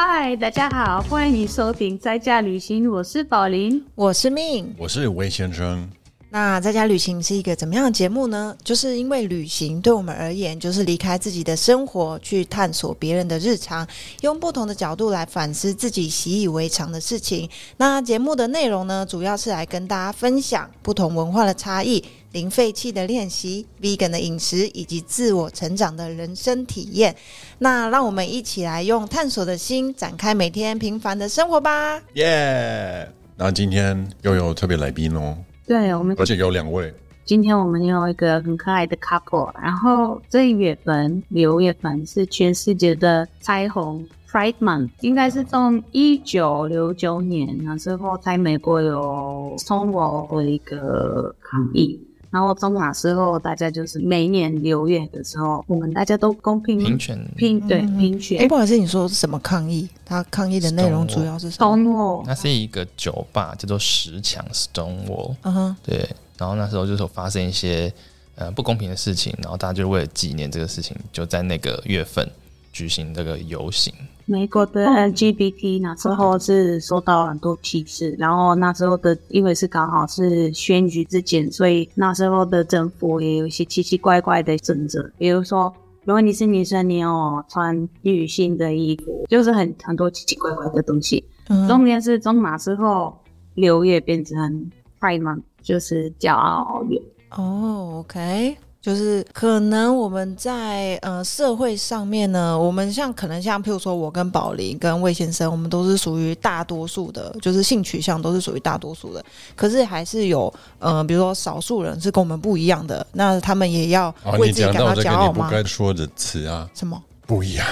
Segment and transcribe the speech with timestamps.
[0.00, 3.84] 嗨，大家好，欢迎收听在家旅行，我是宝林。
[3.96, 4.72] 我是命。
[4.78, 5.90] 我是魏先生。
[6.30, 8.54] 那在家旅行是一个怎么样的节目呢？
[8.62, 13.86] 就是因为旅行对我们而言，就是离开自己的生活，去探索别人的日常，
[14.20, 17.48] 用不同的角度来反思自己习以为常的事情。
[17.78, 27.16] 那节目的内容呢，主要是来跟大家分享不同文化的差异、零废弃的练习、vegan 的饮食，以及自我成长的人生体验。
[27.58, 32.02] 那让我们一起来用探索的心，展开每天平凡的生活吧。
[32.14, 33.10] 耶！
[33.40, 36.92] 那今天又有特别来宾哦，对，我们而且有两位。
[37.26, 52.00] 今天我们有一个很可爱的 couple，然后这一月份六月份是全世界的彩虹 Pride Month，应该是从一九六九年那时候在美国有送我的一个抗议，
[52.30, 59.88] 然后从那时候大家就是每年六月的时候，我们大家都公平平权平对嗯平权哎，不好意思，你说是什么抗议？
[60.04, 61.76] 他抗议的内容主要是什么？
[61.76, 67.92] 送我那是一个酒吧叫做十强 Stonewall，嗯哼，对，然后那时候就是有发生一些
[68.34, 72.28] 呃不公平的事情，然后大家就为了纪念这个事情，就在那个月份
[72.72, 73.92] 举行这个游行。
[74.30, 91.24] 美国的 LGBT 那时候是受到很多歧视，然后那时候的因为是刚好是选举之前，所以那时候的政府也有一些奇奇怪怪的政策，比如说，如果你是女生，你要穿女性的衣服，就是很很多奇奇怪怪的东西。
[91.48, 93.18] 嗯重点是从那时候
[93.54, 97.00] 六月变成 Pride Month，就是骄傲月。
[97.30, 109.24] 哦，OK，就是可能我们在呃社会上面呢，我们像可能像譬如说我跟宝林跟魏先生，我们都是属于大多数的，就是性取向都是属于大多数的，
[109.56, 115.46] 可是还是有呃，比如说少数人是跟我们不一样的，那他们也要为自己感到讲到这个骄傲吗？
[115.46, 117.02] 你不该说的词啊，什么？
[117.26, 117.66] 不一样。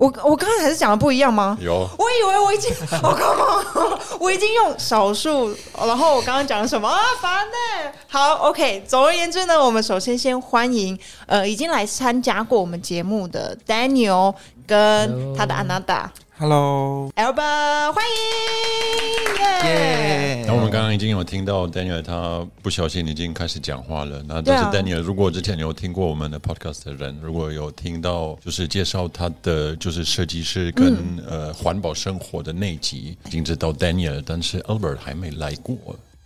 [0.00, 1.58] 我我刚才还是讲的不一样吗？
[1.60, 3.98] 有我以为我已经，我刚刚？
[4.18, 6.98] 我已经用少数，然后我刚刚讲什么啊？
[7.20, 8.82] 烦呢、好，OK。
[8.88, 14.34] 总而言之呢，我们首先先欢迎呃已经来参加过我们节目的 Daniel
[14.66, 16.08] 跟他的 Ananda Hello，
[16.40, 19.68] Alba，欢迎耶！
[19.68, 20.42] 耶！
[20.46, 24.22] 然后我们刚刚已经有听到 Daniel 他不小心已经开始讲话了。
[24.26, 35.76] 那但是 Daniel 如果之前有听过我们的 podcast 的人，如果有听到就是介绍他的就是设计师跟、嗯呃环保生活的那集，已经知道 Daniel，但是 Albert 还没来过。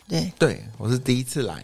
[0.09, 1.55] 对，对我是第一次来，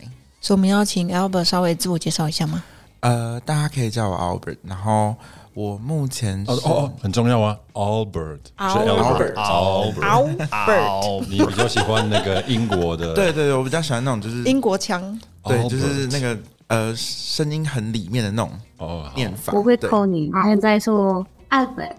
[0.41, 2.65] 所以我们要请 Albert 稍微自我介绍一下吗？
[2.99, 5.15] 呃，大家可以叫我 Albert，然后
[5.61, 10.49] 我目前哦哦哦，很重要啊，Albert 是 Albert Albert。
[10.49, 16.39] Albert，你比较喜欢那个英国的， 对对对，我比较喜欢那种就是英国腔，对，就是那个
[16.69, 19.53] 呃声音很里面的那种哦，念法。
[19.53, 19.91] 我会对。
[19.91, 21.93] 扣你，还在说 Albert，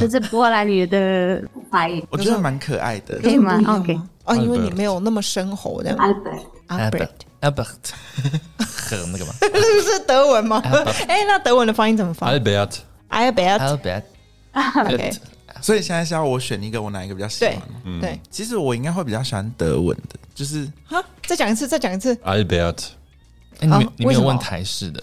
[0.00, 1.40] 这是波兰语的
[1.70, 2.04] 发音。
[2.10, 3.20] 我觉得蛮可爱的。
[3.20, 3.28] 可。
[3.28, 4.08] 以吗？OK 吗？
[4.24, 5.96] 啊，因为你没有那么深喉的。
[5.96, 7.92] Albert，Albert，Albert
[8.58, 10.60] 和 那个嘛是德文吗？
[11.06, 12.78] 哎，那德文的发音怎么发？Albert，
[13.10, 15.12] ？Albert，Albert，OK，
[15.60, 17.64] 所以现在是要我选一个，我哪一个比较喜欢对吗？
[17.84, 22.14] 嗯对，其实我应该会比较喜欢德文的，就是哈，再讲一次，再讲一次。
[22.16, 22.84] Albert，
[23.60, 25.02] 哎，你你没有问台式的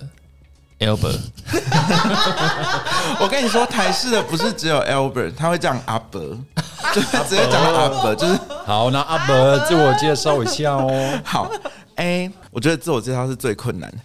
[0.80, 1.20] Albert，
[3.20, 6.22] 我跟你说，台式的不是只有 Albert，他会讲阿伯，
[6.94, 10.92] 就是直接讲阿伯，就是好，那 Albert 自我介绍一下哦。
[11.24, 11.52] 好。
[11.96, 13.98] 哎、我觉得自我介绍是最困难的，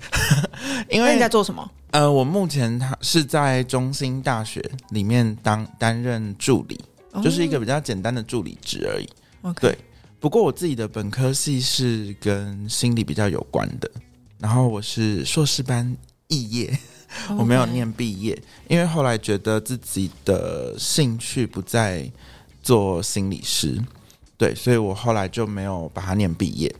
[0.90, 1.66] 因为你在做什么？
[1.90, 6.78] 呃，我目前他是在中兴大学里面当担任助理，
[7.22, 9.08] 就是一个比较简单的助理职而已。
[9.58, 9.76] 对，
[10.20, 13.90] 不过我自己的本科系是跟心理比较有关的，
[14.38, 15.96] 然后我是硕士班
[16.28, 16.78] 肄业，
[17.38, 18.38] 我没有念毕业，
[18.68, 22.10] 因为后来觉得自己的兴趣不在
[22.62, 23.82] 做心理师，
[24.36, 26.70] 对，所以我后来就没有把它念毕业。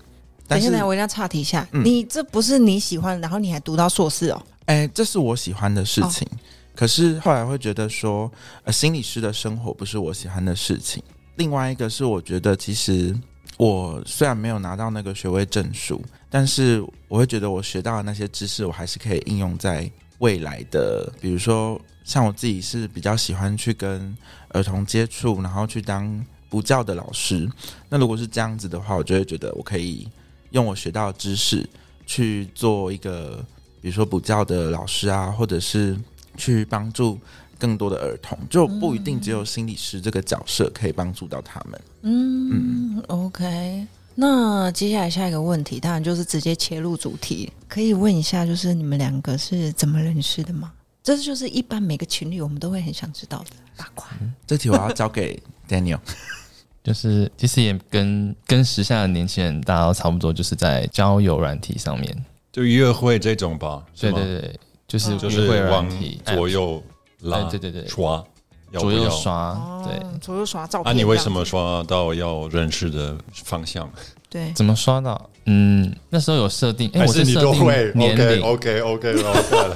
[0.47, 1.67] 但是等一下，，我一定要岔题一下。
[1.73, 4.43] 嗯你这不是你喜欢，然后你还读到硕士哦？
[4.69, 6.29] 哎、这是我喜欢的事情，
[6.77, 8.31] 可是后来会觉得说，
[8.65, 11.03] 呃，心理师的生活不是我喜欢的事情。
[11.37, 13.17] 另外一个是，我觉得其实
[13.57, 24.15] 我虽然没有拿到那个学位证书，但是我会觉得我学到的那些知识，我还是可以应用在未来的，比如说像我自己是比较喜欢去跟
[24.51, 27.49] 儿童接触，然后去当补教的老师。
[27.89, 30.07] 那如果是这样子的话，我就会觉得我可以
[30.51, 31.67] 用我学到的知识
[32.07, 33.43] 去做一个，
[33.81, 35.97] 比如说补教的老师啊，或者是
[36.37, 37.19] 去帮助
[37.59, 41.81] 更多的儿童，就不一定只有心理师这个角色可以帮助到他们。
[42.03, 43.87] 嗯，OK。
[44.15, 50.73] 那接下来下一个问题，当然就是直接切入主题，可以问一下，就是你们两个是怎么认识的吗？
[51.03, 54.07] 这就是一般每个情侣我们都会很想知道的八卦。
[54.47, 56.01] 这题我要交给 Daniel。
[56.85, 62.25] 就是其实也跟跟时下的年轻人大家都差不多，就是在交友软体上面。
[62.59, 65.89] 就约会这种吧，对对对，就是就约会往
[66.25, 66.83] 左右
[67.21, 68.25] 拉，对对对对刷，
[68.73, 68.91] 左？
[68.91, 70.93] 右刷，哦对，左右刷照片。
[70.93, 71.45] 啊，你为什么？
[71.45, 73.89] 刷到要认识的方向？
[74.29, 75.31] 对，怎么刷到？
[75.45, 79.75] 嗯，那时候有设定，哎，我是设定都会年龄，？OK OK OK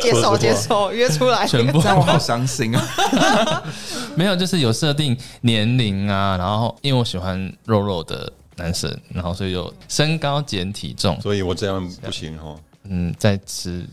[0.00, 1.44] 接受接受，约出来。
[1.44, 3.62] 全部 我好伤心啊！
[4.14, 13.86] 没有，就是有设定年龄啊，然后因为我喜欢肉肉的男生，然后所以就身高减体重，所以我这样不行哦，嗯，在吃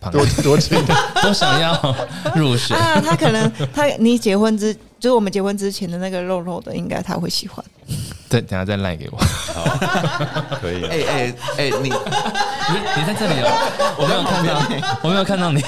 [0.00, 0.78] 螃多吃，多轻
[1.22, 1.96] 都想要
[2.36, 2.76] 入选。
[2.76, 7.64] 啊，他可能他你结婚之，就是我们结婚之前的那个肉肉的，应该他会喜欢。
[8.28, 9.18] 对，等下再赖给我。
[10.60, 10.88] 可以啊。
[10.90, 11.90] 哎哎哎，你你
[12.96, 15.62] 你在这里哦，我没有看到你，我没有看到你。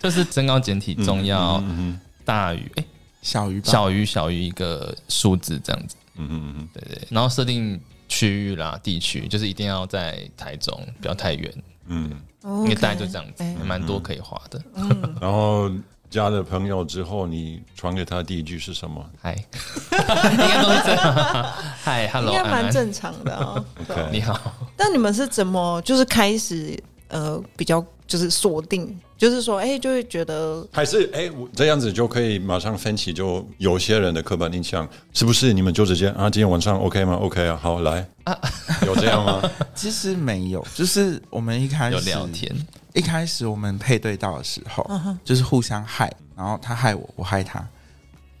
[0.00, 2.84] 就是身高减体重要嗯嗯大于哎、
[3.20, 7.08] 小于小于小于一个数字这样子，嗯嗯嗯对对。
[7.10, 11.52] 然后设定区域啦、地区，就是一定要在台中，不要太远，
[11.86, 12.10] 嗯
[12.44, 14.62] 应因为大概就这样子，蛮多可以滑的。
[14.74, 15.16] 嗯。
[15.20, 15.70] 然后
[16.10, 19.34] 加了朋友之后，你传给他第一句是什么嗨，
[20.30, 21.14] 应该都是这样。
[21.82, 23.62] 嗨，Hello，该安安，蛮正常的哦。
[23.88, 24.40] ？OK，你好。
[24.76, 35.52] 但你们是怎么就是开始呃比较就是锁定，就是说哎、就会觉得还是哎，我这样子就可以马上分歧，就有些人的刻板印象是不是？
[35.52, 38.36] 你们就直接啊，今天晚上 OK 吗？OK 啊，好来啊
[38.86, 39.42] 有这样吗？
[39.76, 42.50] 其实没有，就是我们一开始有聊天，
[42.94, 44.84] 一开始我们配对到的时候，
[45.22, 47.58] 就是互相害，然后他害我，我害他，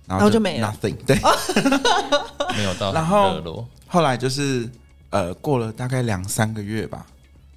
[0.06, 0.96] 然然后就没了 nothing。
[1.06, 1.16] 对，
[2.56, 3.66] 没有到然后。
[3.90, 4.68] 后来就是
[5.08, 7.06] 呃，过了大概两三个月吧，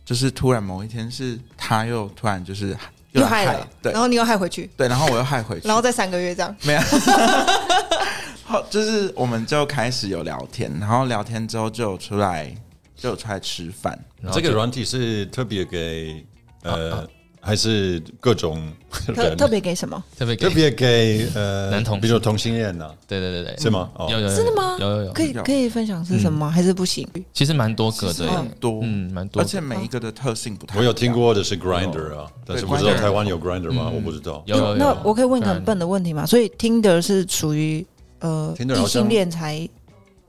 [0.06, 2.76] 就是突然某一天是他又突然就是
[3.12, 3.92] 又害了，对。
[3.92, 6.56] 然后你又害回去，对，然后我又害回去，然后再三个月这样。
[6.64, 6.82] 没有。
[8.46, 12.54] 后就是我们就开始有聊天，然后聊天之后就有出来
[12.98, 13.98] 就有出来吃饭，
[14.34, 16.26] 这个软体是特别给
[16.64, 17.08] 呃，
[17.44, 18.72] 还是各种
[19.08, 20.02] 特特别给什么？
[20.18, 23.90] 特别给特别给呃男同比如同性恋呐，对对对对，是吗？
[23.96, 26.52] 哦有有有真的吗有有有，可以可以分享是什么吗？
[26.52, 27.08] 还是不行？
[27.34, 30.78] 其实蛮多个的，很多，嗯，蛮多，而且每一个的特性不太。
[30.78, 33.92] 我有听过的是 Grinder 啊，但是不知道台湾有 Grinder 吗？
[33.94, 34.44] 我不知道。
[34.46, 34.76] 有。
[34.76, 36.26] 那我可以问个很笨的问题吗？
[36.28, 37.84] 所以 Tinder 是属于
[38.20, 39.68] 呃异性恋才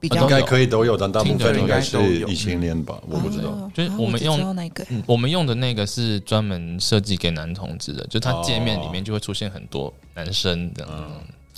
[0.02, 2.26] 比较应该可以都有，但大部分应该是应该都有。
[2.28, 2.98] 异性恋吧？
[3.08, 3.50] 我不知道。
[3.50, 4.84] 哦就是啊我们用那个。
[4.90, 11.08] 嗯，我们用的那个是专门设计给男同志的，就它界面里哦面就会出现很多男生的，嗯，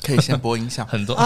[0.02, 0.84] 可以先播音效。
[0.84, 1.16] 很多。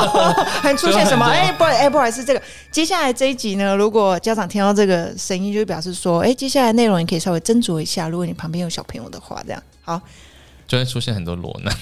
[0.64, 1.26] 还出现什么？
[1.28, 2.40] 哎、不好意哎，不好意思，这个。
[2.70, 8.08] 接下来这一集呢，如果家长听到这个声音，就表示说，哎、接下来内容你可以稍微斟酌一下。
[8.08, 9.62] 如果你旁边有小朋友的话，这样。
[9.82, 10.00] 好，
[10.66, 11.76] 就会出现很多裸男，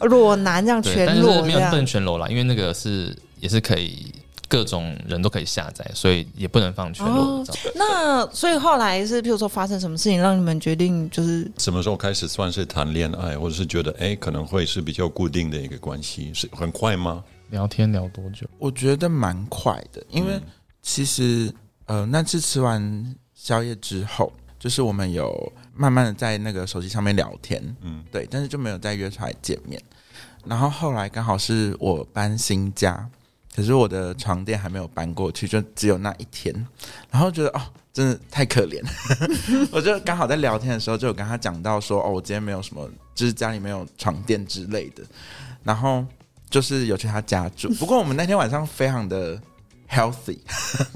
[0.08, 4.06] 裸男这样对，但全是没有不能全裸啦，因为那个是也是可以
[4.50, 7.06] 各种人都可以下载，所以也不能放全。
[7.76, 16.34] 那所以后来是，譬如说发生什么事情让你们决定就是什么时候开始算是谈恋爱，或者是觉得哎可能会是比较固定的一个关系？
[16.34, 17.22] 是很快吗？
[17.50, 18.44] 聊天聊多久？
[18.58, 20.40] 我觉得蛮快的，因为
[20.82, 21.52] 其实
[21.86, 29.80] 呃那次吃完宵夜之后，就是我们有慢慢的在那个手机上面聊天，嗯，对，但是就没有再约出来见面。
[30.44, 33.08] 然后后来刚好是我搬新家，
[33.54, 36.54] 可是我的床垫还没有搬过去，就只有那一天，
[37.10, 37.60] 然后觉得哦。
[37.92, 38.80] 真的太可怜，
[39.72, 45.02] 我就刚好在聊天的时候就有跟他讲到说，哦，我今天没有什么，就是家里没有床垫之类的，
[45.64, 46.06] 然后
[46.48, 47.68] 就是有去他家住。
[47.74, 49.36] 不过我们那天晚上非常的
[49.90, 50.38] healthy，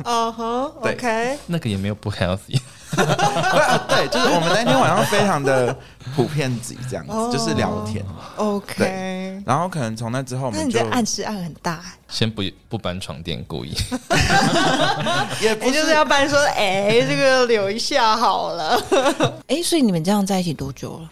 [0.04, 2.60] 哦呵 对，OK，那个也没有不 healthy，
[2.94, 5.76] 对，就是我们那天晚上非常的
[6.14, 8.06] 普遍级这样子，哦就是聊天。
[8.36, 13.74] OK，然后可能从那之后，我们就那你在暗示暗很大、先不不搬床垫，故意。
[15.42, 18.80] 也不也就是要搬说，哎、这个留一下好了。
[19.48, 21.10] 哎、所以你们这样在一起多久了？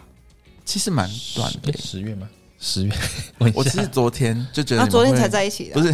[0.65, 1.79] 其实蛮短的诶。
[1.79, 2.27] 十月吗？
[2.59, 2.93] 十月，
[3.39, 5.93] 问一下我其实昨天就觉得啊，你们昨天会才在一起的，不是，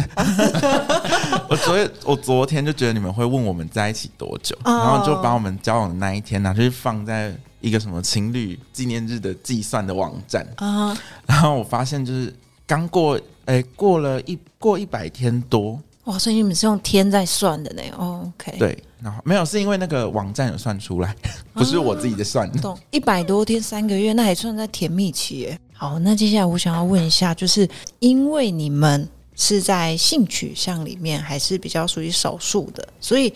[1.48, 12.34] 我昨天我昨天就觉得你们会问我们在一起多久，哦然后就把我们交往的那一天拿去放在一个什么情侣纪念日的计算的网站，啊，然后我发现就是
[12.66, 17.82] 刚过，哎、过了一过一百天多，哇，所以你们是用天在算的呢。
[17.96, 21.14] 哦 OK，，对，然后没有是因为那个网站有算出来，
[21.52, 22.60] 不是我自己的算的。
[22.60, 25.58] 懂，一百多天三个月，那还算在甜蜜期耶。
[25.72, 33.32] 好，那接下来我想要问一下，就是因为你们是在性取向里面还是比较属于少数的，所以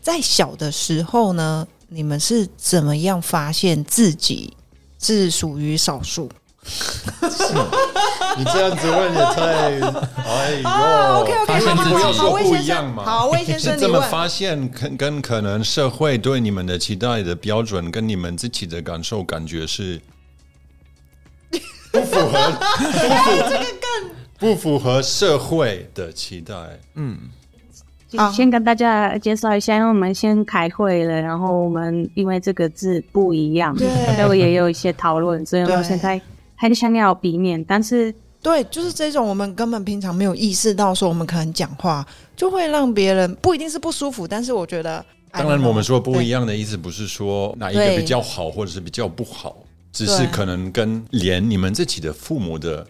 [0.00, 4.56] 在小的时候呢，你们是怎么样发现自己
[4.98, 6.30] 是属于少数。
[8.38, 9.42] 你这样子问也太……
[10.24, 10.64] 哎呦、
[11.44, 13.04] 发现自己不要说好魏先生不一样嘛。
[13.04, 20.00] 好魏先生是这么你问发现，跟跟可能社会对你们的期待的标准，跟你们自己的感受感觉是
[21.90, 22.94] 不符合，不
[23.34, 23.66] 符
[24.38, 26.54] 不符合社会的期待。
[26.54, 27.02] 好
[28.32, 33.88] 先跟大家介绍一下，因为我们先开会了，然后我们因为这个字不一样，对。
[34.24, 36.20] 所以也有一些讨论，所以我们现在
[36.56, 49.56] 很想要避免，但是对，就是这种我们根本平常没有意识到，说我们可能讲话就会让别人不一定是不舒服，但是我觉得，当然，我们说不一样，的意思不是说哪一个比较好，或者是比较不好，
[49.92, 52.86] 只是可能跟连你们自己的父母的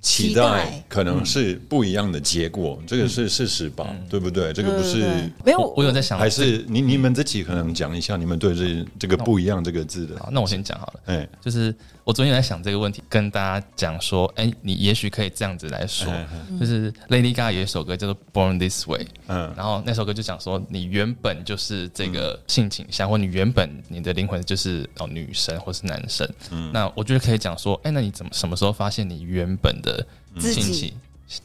[0.00, 3.94] 期期待待可能是不一样的结果，这个是事实吧？
[4.08, 4.52] 对不对？
[4.52, 5.00] 这个不是
[5.44, 11.00] 没有我我有在想，还是你你们自己可能讲一下你们对这这个不一样这个字的，好，那我先讲好了。
[11.06, 11.74] 哎，就是
[12.10, 16.12] 我昨天在想这个问题，跟大家讲说，哎、你也许可以这样子来说，
[16.48, 19.54] 嗯就是 Lady Gaga 有一首歌叫做《Born This Way》，嗯。
[19.56, 26.72] 然后那首歌就讲说，你原本就是这个性倾向，或你原本你的灵魂就是哦女生或是男生，嗯。
[26.72, 30.04] 那我觉得可以讲说，哎、那你怎么什么时候发现你原本的
[30.40, 30.92] 性情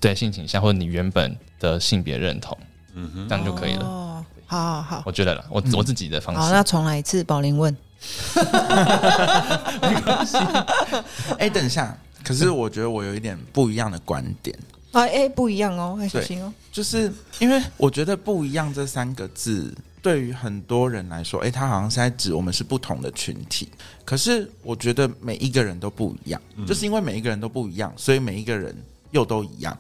[0.01, 2.57] 对性倾向，或者你原本的性别认同，
[2.95, 3.86] 嗯哼，这样就可以了。
[3.86, 6.41] 哦，好好好，我觉得了，我、我自己的方式。
[6.41, 7.77] 好，那，重来一次，宝林问，
[11.39, 14.57] 哎、等一下，可是我觉得我有一点不一样的观点，
[14.91, 23.69] 啊，哎，不一样哦，很小心哦，就是因为我觉得“不一样”这三个字对于很多人来说，哎、他好像是在指我们是不同的群体。
[24.03, 28.75] 可是我觉得每一个人都不一样，就是因为每一个人都不一样，所以每一个人
[29.12, 29.75] 又都一样。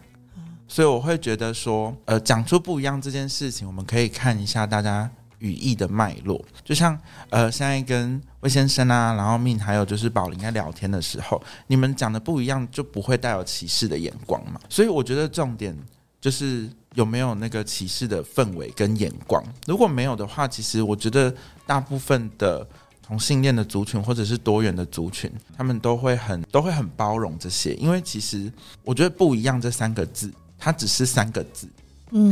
[0.67, 5.07] 所以我会觉得说，呃，讲出不一样这件事情，我们可以看一下大家
[5.45, 6.43] 语义的脉络。
[6.63, 6.99] 就像
[7.29, 14.59] 呃，现在跟魏先生啊，然后命还有就是宝林在聊天的时候，你们讲的不一样，就不会带有歧视的眼光嘛。
[14.69, 15.77] 所以我觉得重点
[16.19, 19.43] 就是有没有那个歧视的氛围跟眼光。
[19.67, 21.33] 如果没有的话，其实我觉得
[21.67, 22.67] 大部分的
[23.05, 28.51] 同性恋的族群或者是多元的族群，他们都会很都会很包容这些，因为其实
[28.83, 31.67] 我觉得不一样这三个字，它只是三个字，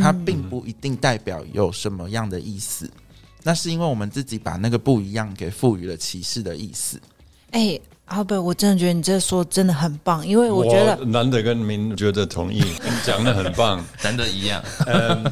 [0.01, 2.89] 它并不一定代表有什么样的意思。
[3.43, 6.99] 那是因为我们自己把那个不一样给赋予了歧视的意思。
[7.51, 13.83] 哎，阿伯，我真的觉得你这说真的很棒，因为我觉得，难得跟您觉得同意，你讲的很棒。
[14.03, 14.63] 难得一样。
[14.87, 15.31] 嗯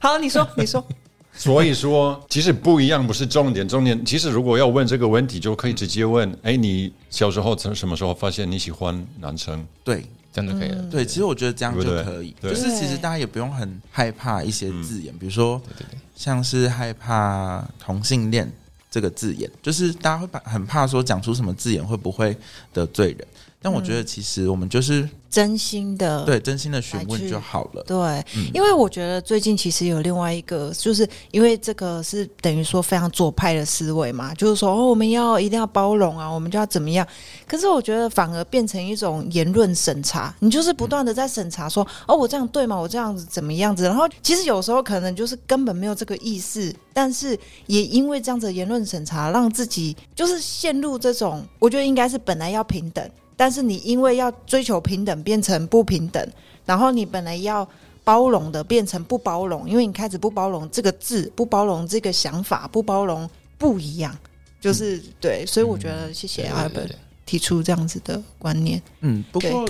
[0.00, 0.84] 好，你说， 你说，
[1.32, 9.64] 所以说，其实不一样不是重点，重点其实如果要问这个问题，就可以直接问：哎，你小时候从什么时候发现你喜欢男生？
[9.84, 10.82] 对这样就可以了。
[10.90, 18.50] 对，其实我觉得这样就可以，就是其实大家也不用很害怕一些字眼，比如说对对对，像是害怕同性恋
[18.90, 22.36] 这个字眼，就是大家会怕很怕说讲出什么字眼会不会
[22.72, 23.26] 得罪人。
[23.62, 27.84] 但我觉得其实我们就是真心的，对真心的询问就好了。
[27.86, 27.96] 对，
[28.36, 37.06] 嗯因为我觉得最近其实有另外一个，就是因为这个是等于说非常左派的思维嘛，就是说哦，我们要一定要包容啊，我们就要怎么样。
[37.46, 42.76] 可是我觉得反而变成一种言论审查，你就是不断的在审查说，哦，我这样对吗？
[42.76, 43.84] 我这样子怎么样子？
[43.84, 53.08] 然后其实有时候可能就是根本没有这个意识，但是也因为这样子的言论审查，让自己就是陷入这种，我觉得应该是本来要平等。
[53.40, 56.22] 但是你因为要追求平等，变成不平等，
[56.66, 57.66] 然后你本来要
[58.04, 64.14] 包容的变成不包容，因为你开始不包容这个字，不包容这个想法，不包容不一样，
[64.60, 66.94] 就是、对，所以我觉得谢谢对阿本
[67.24, 68.82] 提出这样子的观念。
[69.00, 69.66] 嗯，不过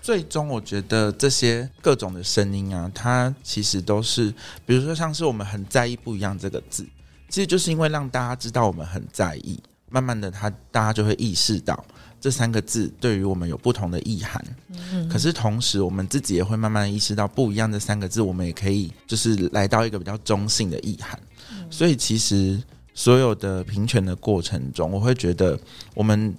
[0.00, 4.32] 最终我觉得这些各种的声音啊，它其实都是，
[4.64, 6.86] 比如说像是我们很在意“不一样”这个字，
[7.28, 11.84] 其实就是因为让大家知道我们很在意，慢慢的他大家就会意识到
[12.26, 14.44] 这三个字对于我们有不同的意涵。
[14.90, 21.16] 嗯可是同时，我们自己也会慢慢意识到，不一样的三个字，我们也可以就是来到一个比较中性的意涵。
[21.70, 22.60] 所以其实
[22.94, 25.56] 所有的平权的过程中，我会觉得
[25.94, 26.34] 我们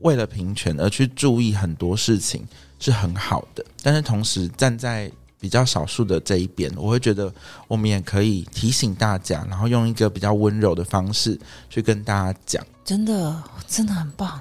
[0.00, 2.46] 为了平权而去注意很多事情
[2.78, 7.32] 是很好的，但是同时站在比较少数的这一边，我会觉得
[7.66, 12.62] 我们也可以提醒大家，然后用一个比较温柔的方式去跟大家讲。
[12.84, 14.38] 真的真的很棒。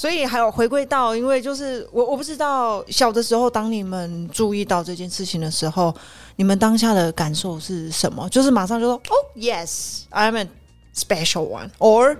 [0.00, 5.94] 所以还有回归到，因为就是我我不知道小的时候，当你们注意到这件事情的时候，
[6.36, 8.26] 你们当下的感受是什么？
[8.30, 10.48] 就是马上就说哦，yes，I'm a
[10.94, 12.16] special one，or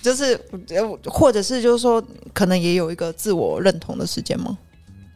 [0.00, 0.32] 就是
[0.70, 4.56] 呃或者是就是说，可能也有一个自我认同的时间吗？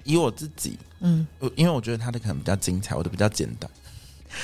[0.02, 3.70] 以我自己，嗯，因为我觉得他的可能比较精彩，我的比较简单。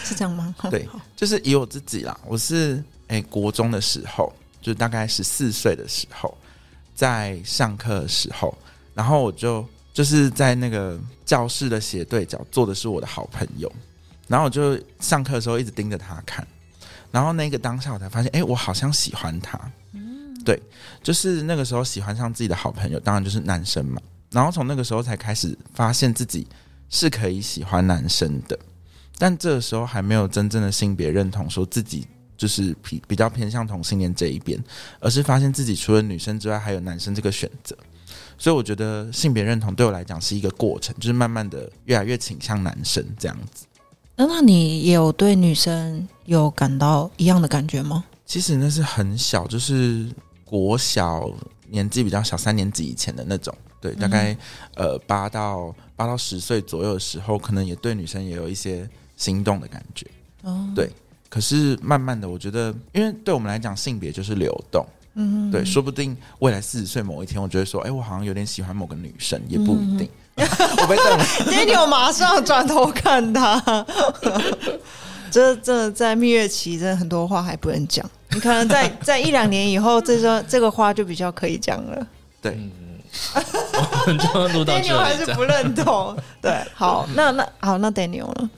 [0.02, 0.55] 是这样吗？
[0.71, 6.35] 对，就是以我自己啦，我是诶、国中的时候，就大概十四岁的时候，
[7.00, 8.54] 在上课的时候，
[8.92, 13.73] 然后我就就是在那个教室的斜对角坐的是我的好朋友，
[14.28, 16.47] 然后我就上课的时候一直盯着他看，
[17.11, 19.59] 然后那个当下我才发现，哎，我好像喜欢他。
[20.45, 20.62] 对，
[21.02, 23.99] 就是那个时候喜欢上自己的好朋友，当然就是男生嘛。
[24.30, 26.47] 然后从那个时候才开始发现自己
[26.90, 28.59] 是可以喜欢男生的，
[29.16, 32.07] 但这个时候还没有真正的性别认同，说自己
[32.41, 34.59] 就是比比较偏向同性恋这一边，
[34.99, 37.77] 而是发现自己除了女生之外还有男生这个选择。
[38.39, 43.67] 所以我觉得性别认同对我来讲是一个过程，就是慢慢的越来越倾向男生这样子。
[44.17, 48.03] 那那你也有对女生有感到一样的感觉吗？
[48.25, 50.09] 其实那是很小，就是
[50.43, 51.31] 国小
[51.69, 53.55] 年纪比较小，三年级以前的那种。
[53.83, 54.35] 对，大概
[54.77, 60.07] 呃八到八到十岁左右的时候，可能也对女生也有一些心动的感觉。
[60.43, 60.91] 哦，对。
[61.31, 64.85] 可是慢慢的，我觉得，因为对我们来讲，性别就是流动。
[65.15, 70.09] 嗯，对，说不定未来四十岁某一天，我觉得说，哎，我好像有点喜欢某个女生，也不一定。
[70.37, 73.87] 我被瞪了，Daniel 马上转头看他。
[75.31, 78.05] 这这在蜜月期，真的很多话还不能讲。
[78.31, 82.07] 你可能在 在一两年以后，这个这个话就比较可以讲了。
[82.43, 82.59] 对。
[83.33, 84.89] 我们就录到这里。
[84.91, 86.17] 还是不认同。
[86.41, 88.49] 对，好，那那好，那 Daniel 呢？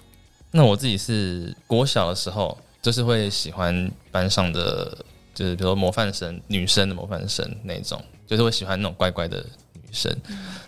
[0.51, 4.99] 那我自己是国小的时候，就是会喜欢班上的，
[5.33, 9.39] 就是比如说模范生，女生的模范生那种，就是会喜欢那种乖乖的
[9.73, 10.15] 女生。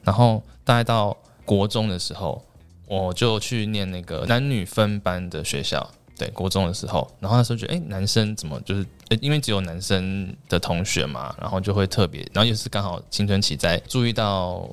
[0.03, 2.43] 然后大概到国中的时候，
[2.87, 5.91] 我就去念那个男女分班的学校。
[6.17, 8.87] 对，国中的时候，然后那时候觉得，哎，男生怎么就是，
[9.21, 14.65] 因为只有男生的同学嘛，然后就会特别，然后也是刚好青春期在注意到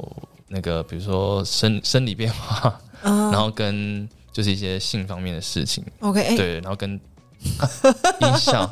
[0.47, 5.83] 那个，比如说生生理变化，然后跟就是一些性方面的事情。
[6.01, 7.01] OK，对，然后跟
[8.21, 8.69] 音效，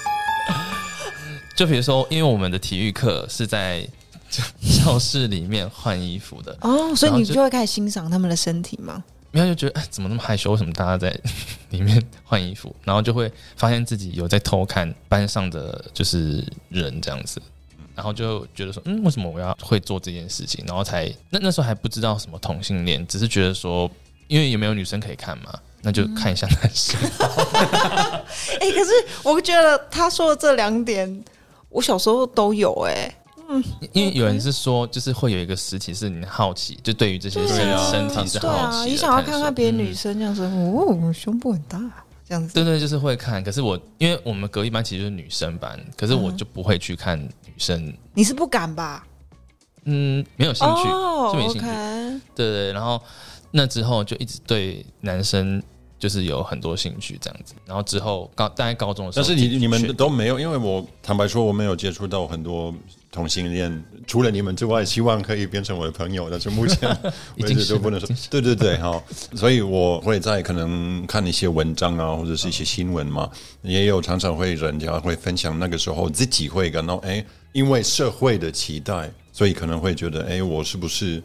[1.56, 3.86] 就比如说，因为我们的体育课是在
[4.82, 9.02] 教室里面换衣服的，哦，所以你就会开始欣赏他们的身体吗？
[9.32, 10.50] 没有就觉得哎，怎么那么害羞？
[10.50, 11.16] 为什么大家在
[11.70, 12.74] 里面换衣服？
[12.82, 17.40] 然后就会发现自己有在偷看班上的就是人这样子，
[17.94, 20.64] 然后就觉得说，嗯，为什么我要会做这件事情？
[20.66, 23.88] 然后才那那时候还不知道什么同性恋，只是觉得说，
[24.26, 26.98] 因为有没有女生可以看嘛，那就看一下男生。
[28.60, 28.90] 哎， 可是
[29.22, 31.24] 我觉得他说的这两点，
[31.68, 33.14] 我小时候都有哎。
[33.48, 41.80] 嗯，因为有人是说，就是会有一个时期是你好奇，就对于这些身身体是好奇，你想要看看别的女生这样子，哦，胸部很大
[42.28, 42.54] 这样子。
[42.54, 43.42] 对对，就是会看。
[43.42, 47.92] 可是我因为我们隔壁班其实就是女生班，可是我就不会去看女生。
[48.14, 49.04] 你是不敢吧？
[49.84, 51.66] 嗯，没有兴趣，就没兴趣。
[52.36, 53.02] 对对，然后
[53.50, 55.62] 那之后就一直对男生。
[55.98, 62.74] 就是有很多兴趣这样子，然后之后高大概高中的时候，但是你你们都没有，因为我坦白说我没有接触到很多
[63.12, 66.88] 同性恋，除了你们之外，希望可以变成我的朋友，但是目前
[67.36, 68.08] 为止都不能说。
[68.30, 81.22] 对对对，好，所以我会在可能看一些文章啊，或者是一些新闻嘛，也有常常会人家会分享那个时候自己会感到哎，因为社会的期待，所以可能会觉得哎，我是不是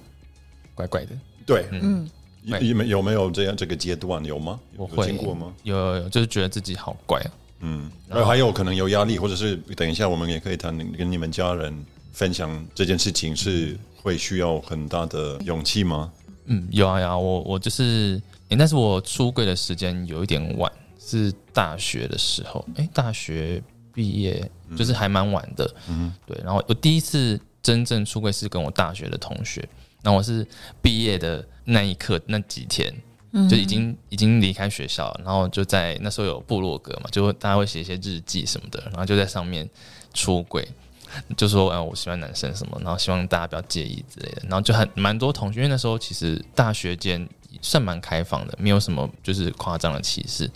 [0.74, 1.12] 怪怪的？
[1.46, 2.06] 对，嗯。
[2.46, 4.60] 有没有没有这样这个阶段有吗？
[4.78, 5.54] 有经过吗？
[5.64, 7.32] 有有有，就是觉得自己好怪啊。
[7.62, 11.74] 嗯，然后还有可能有压力，或者是等一下我们也可以谈跟你们家人
[12.12, 16.12] 分享这件事情，是会需要很大的勇气吗？
[16.46, 23.60] 嗯，有啊有啊，我我就是，但是我出柜的时间有一点晚，是大学的时候，哎，大学
[23.94, 25.74] 毕业就是还蛮晚的。
[25.90, 29.68] 嗯，对，然后我第一次真正出柜是跟我大学的同学。
[30.06, 30.48] 那我是
[30.84, 32.94] 毕业的那一刻那几天，
[33.50, 39.68] 就已经已经离开学校，然后就在那时候有部落格嘛，就大家会写一些日记什么的，然后就在上面
[40.14, 40.68] 出轨，
[41.36, 47.28] 就说哎我喜欢男生什么，然后希望大家不要介意之类的，然后就很蛮多同学，因为那时候其实大学间
[47.64, 50.48] 算蛮开放的，没有什么就是夸张的歧视，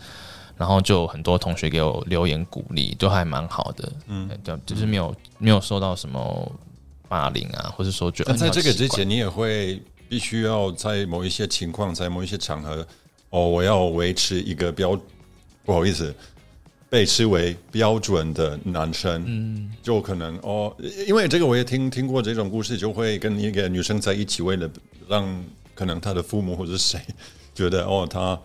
[0.58, 6.52] 然后就很多同学给我留言鼓励，都还蛮好的，嗯，对，就是没有没有受到什么。
[7.10, 12.88] 霸凌啊，或者说觉得在这个之前，你也会必须要在某一些情况，在某一些场合，
[13.32, 14.98] 哦，我要维持一个标，
[15.66, 16.14] 不好意思，
[16.90, 20.74] 被视为标准的男生，嗯，就可能哦，
[21.08, 24.70] 因为这个我也听听过这种故事，就会跟一个女生在一起，为了
[25.08, 25.44] 让
[25.74, 27.00] 可能她的父母或者谁
[27.54, 28.40] 觉得哦，她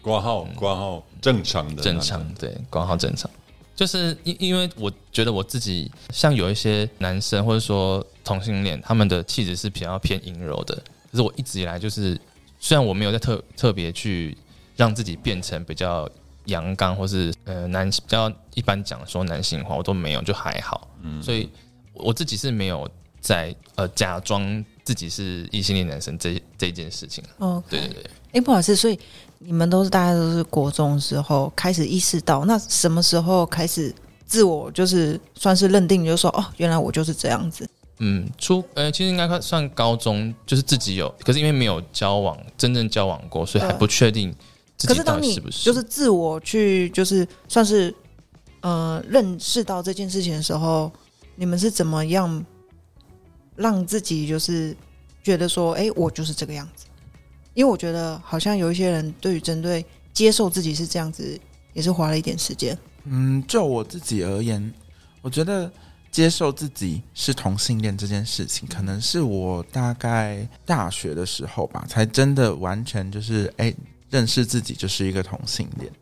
[0.00, 3.30] 挂号挂号正常的正常，对，挂号正常。
[3.78, 10.74] 就是因因为我觉得我自己像有一些男生或者说同性恋，他们的气质是比较偏阴柔的。
[11.12, 12.20] 可是我一直以来就是，
[12.58, 14.36] 虽然我没有在特特别去
[14.74, 16.10] 让自己变成比较
[16.46, 20.90] 阳刚或是呃男比较一般讲说男性化，我都没有，就还好。
[21.02, 21.48] 嗯，所以
[21.92, 27.22] 我自己是没有在呃假装自己是异性恋男生这这件事情。
[27.36, 28.98] 哦，对对对，哎，不好意思，所以
[29.38, 33.94] 你们都是大家都是国中的时候开始意识到，那什么时候开始
[34.26, 37.68] 自我就是算是认定，就是说哦，原来我就是这样子。
[38.00, 44.32] 嗯，初呃其实应该算算高中，就是自己有，可是因为没有交往，真正交往过，所以还不确定
[44.76, 45.64] 自己到可是当你底是不是。
[45.64, 47.94] 就是自我去就是算是
[48.60, 50.92] 呃认识到这件事情的时候，
[51.34, 52.44] 你们是怎么样
[53.56, 54.76] 让自己就是
[55.22, 56.86] 觉得说，哎、我就是这个样子？
[57.58, 61.36] 因为我觉得好像有一些人对于针对接受自己是这样子，
[61.72, 62.78] 也是花了一点时间。
[63.02, 64.72] 嗯，就我自己而言，
[65.22, 65.68] 我觉得
[66.08, 73.74] 接受自己是同性恋这件事情，可能是我大概大学的时候吧，才真的完全就是哎、
[74.08, 75.92] 认识自己就是一个同性恋。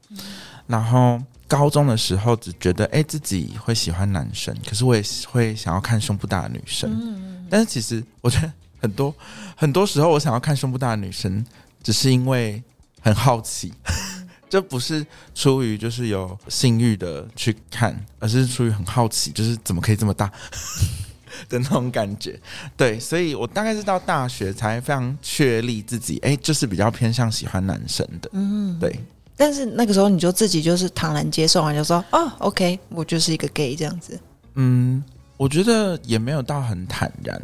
[0.67, 7.49] 然后高中的时候只觉得哎、自己会喜欢男生，可是我也会想要看胸部大的女生。
[7.49, 9.15] 但是其实我觉得很多
[9.57, 11.45] 很多时候，我想要看胸部大的女生，
[11.83, 12.63] 只是因为
[13.01, 13.73] 很好奇。
[14.49, 20.31] 这不是出于就是有性欲的去看，而是出于很好奇，就是怎么可以这么大
[21.51, 22.39] 的那种感觉。
[22.77, 28.31] 对，所以我大概是到大学才非常确立自己，哎、就是比较偏向喜欢男生的。
[28.35, 29.01] 嗯，对，
[29.37, 34.19] 但是那个时候你就自己就是坦然接受啊，就说哦，OK，我就是一个 gay 这样子。
[34.55, 35.03] 嗯，
[35.37, 37.43] 我觉得也没有到很坦然，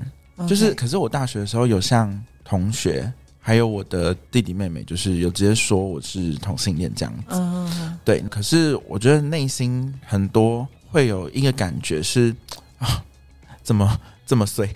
[0.49, 7.97] 就是可是我大学的时候有向同学还有我的弟弟妹妹，就是有直接说我是同性恋这样子。
[8.05, 12.35] 对，可是我觉得内心很多会有一个感觉是
[12.79, 13.03] 啊，
[13.63, 14.69] 怎么这么碎？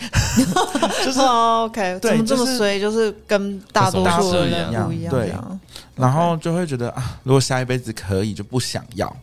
[1.05, 2.81] 就是哦，OK，怎么这么就是衰？
[2.81, 5.33] 就是跟大多数的人不一样，对。
[5.95, 9.17] 然后就会觉得啊，如果下一辈子可以就不想要，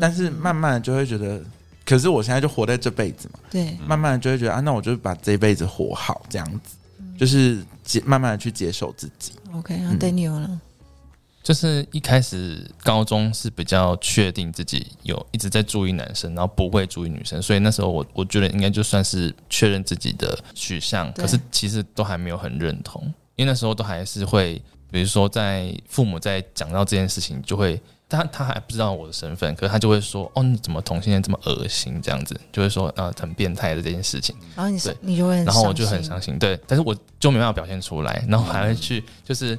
[0.00, 1.40] 但是慢慢就会觉得，
[1.86, 6.76] 可是我现在就活在这辈子嘛，对，慢慢的就会觉得啊，那我就把这一辈子活好，这样子，
[7.16, 9.32] 就是接慢慢的去接受自己。
[9.54, 9.98] OK，那嗯。
[9.98, 10.60] Daniel 呢？
[11.42, 23.00] 就是一开始高中是比较确定自己有一直在注意男生，然后不会注意女生，所以那时候我我觉得应该就算是确认自己的取向，可是其实都还没有很认同，
[23.36, 34.34] 因为那时候都还是会，比如说在父母在讲到这件事情，就会他他还不知道我的身份，可是他就会说，哦，你怎么同性恋这么恶心这样子，就会说呃很变态的这件事情。
[34.54, 36.20] 然后你是你就会，然后我就很伤。
[36.20, 39.58] 心，对，但是我就没办法表现出来，然后还会去就是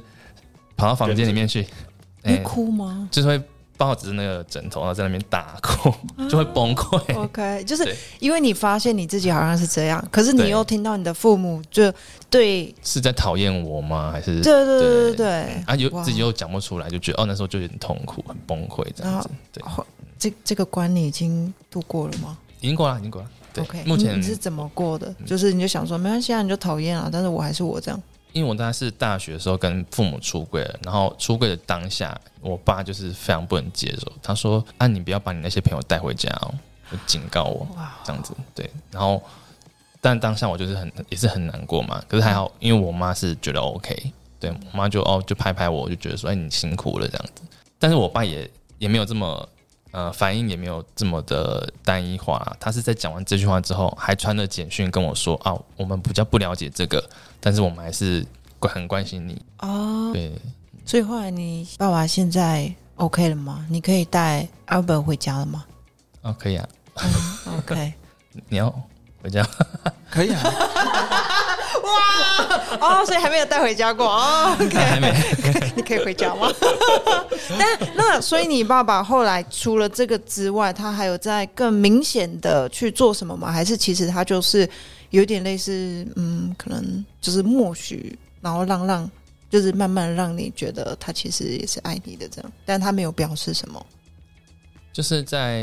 [0.76, 1.66] 跑到房间里面去，
[2.22, 3.42] 你哎、哭吗就是会
[3.78, 5.90] 抱着那个枕头，然后在那边打哭，
[6.28, 7.16] 就会崩溃。
[7.16, 11.90] ？OK，就是因为你发现你自己好像是这样，可是你又听到你的父母就
[12.28, 14.10] 对是在讨厌我吗？
[14.12, 15.28] 还是对对对对对对
[15.64, 19.30] 啊，有哇自己又讲不出来，就觉得哦，那时候就有点痛苦，很崩溃这样子。
[19.52, 19.62] 对，
[20.18, 23.30] 这这个关你已经度过了吗已经过了，已经过了。
[23.54, 25.14] 对？OK，目前你你是怎么过的？
[25.24, 28.02] 就是你就想说没关系啊，你就讨厌啊，但是我还是我这样。
[28.32, 36.54] 因为我当时是大学的时候跟父母出柜了，然后出柜的当下，我爸就是非常不能接受，他说：“啊，你不要把你那些朋友带回家哦，
[36.90, 37.66] 就警告我，
[38.04, 39.22] 这样子。”对，然后
[40.00, 47.42] 但当下我就是很也是很难过嘛，可是还好，因为我妈是觉得 OK，对我妈就哦就拍拍我，就觉得说：“哎，你辛苦了这样子。”
[47.78, 49.48] 但是我爸也也没有这么。
[49.90, 52.54] 呃，反应也没有这么的单一化。
[52.60, 57.02] 他是在讲完这句话之后，还传了简讯跟我说：“啊，我们比较不了解这个，
[57.40, 58.24] 但是我们还是
[58.60, 59.40] 很关心你。
[59.60, 60.32] 哦，对，
[60.84, 63.64] 所以后来你爸爸现在 OK 了吗？
[63.70, 65.64] 你可以带 Albert 回家了吗
[66.22, 66.68] 哦，可以啊
[67.58, 67.92] ，？OK，
[68.48, 68.68] 你要
[69.22, 69.46] 回家？
[70.10, 70.42] 可以啊，
[71.84, 74.56] 哇哦，所以还没有带回家过哦。
[74.72, 75.12] 还没。
[75.76, 76.50] 你可以回家吗？
[77.58, 83.50] 但那所以你爸爸后来除了这个之外，他还有在更明显的去做什么吗？
[83.52, 84.68] 还是其实他就是
[85.10, 89.10] 有点类似，嗯，可能就是默许，然后让让，
[89.50, 93.84] 就是慢慢让你觉得他其实也是爱你的这样，但他没有表示什么。
[94.92, 95.62] 就是在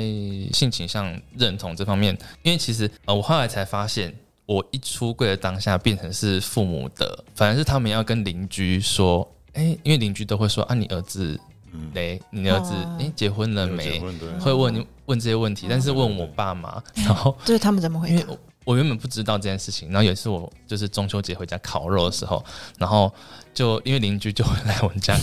[0.53, 4.13] 性倾向认同这方面，因为其实呃，我后来才发现，
[4.45, 11.37] 我一出柜的当下变成是父母的，反而是他们要跟邻居说，哎、因为邻居都会说啊，你儿子
[11.73, 12.97] 嗯，嘞，你儿子哦。
[12.99, 13.99] 哎、结婚了没？
[14.39, 18.13] 会问问这些问题，但是问我爸妈，然后对他们怎么回答？
[18.13, 22.43] 因为我我原本不知道这件事情，然后有一次我就是中秋节回家烤肉的时候，
[22.77, 23.11] 然后
[23.53, 25.17] 就因为邻居就会来我们家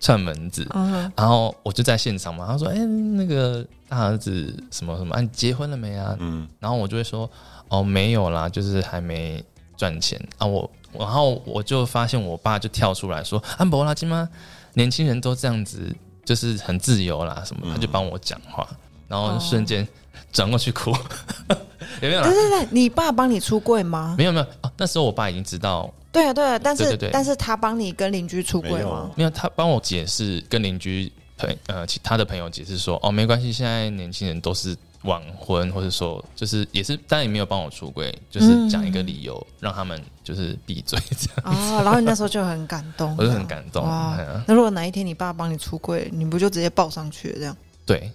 [0.00, 7.30] 串门子，嗯，然后我就在现场嘛，他说：“哎、那个大儿子什么什么，啊，你结婚了没啊？”嗯，然后我就会说
[7.68, 9.42] ：“哦，没有啦，就是还没
[9.76, 10.46] 赚钱啊。
[10.46, 14.28] 我”然后我就发现我爸就跳出来说：“安博拉金吗？
[14.74, 15.94] 年轻人都这样子，
[16.24, 18.68] 就是很自由啦，什么？”他就帮我讲话。
[19.08, 19.86] 然后瞬间
[20.32, 20.90] 转过去哭，
[22.00, 22.34] 有没有啦对？
[22.34, 24.14] 对对，你爸帮你出柜吗？
[24.18, 29.10] 没有没有啊，那时候我爸已经知道，对啊对啊，但是对对对但是他帮你跟邻居出柜吗？
[29.16, 43.84] 没有他帮我解释，跟邻居朋呃其他的朋友解释说，哦没关系，现在年轻人都是晚婚，或者说就是也是，但也没有帮我出柜，就是讲一个理由、让他们就是闭嘴这样，哦，然后你那时候就很感动，我就很感动。
[43.84, 47.56] 哇哎呀那如果哪一天你爸帮你出柜，你不就直接抱上去这样？
[47.86, 48.10] 对，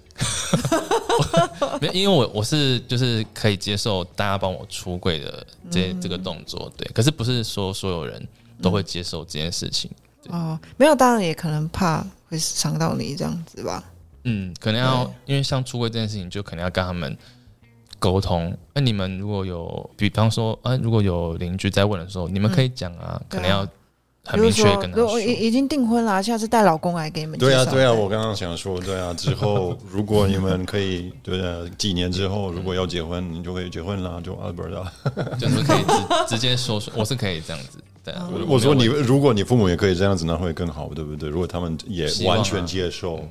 [1.81, 8.25] 没有因为我我是就是可以接受大家帮我出柜的这、嗯这个动作，对，可是不是说所有人
[8.61, 9.89] 都会接受这件事情。
[10.29, 13.83] 哦，没有，当然也可能怕会伤到你这样子吧。
[14.23, 17.17] 嗯，可能要因为像出柜这件事情，就可能要跟他们
[17.99, 18.57] 沟通。
[18.73, 23.67] 那你们如果有，比方说，啊，如果有邻居在问的时候，你们可以讲啊，可能要
[24.25, 25.19] 很明确比如说，跟他说如果。
[25.21, 27.37] 已已经订婚了，下次带老公来给你们。
[27.39, 34.93] 对啊，对啊，我刚刚想说，对啊，之后 如果你们可以，对啊，几年之后如果要结婚，你就可以结婚啦，就 Albert 啊。
[35.37, 41.29] 就是可以直直接说说，我是可以这样子对啊我说你，如果你父母也可以这样子，那会更好，对不对？
[41.29, 43.25] 如果他们也完全接受，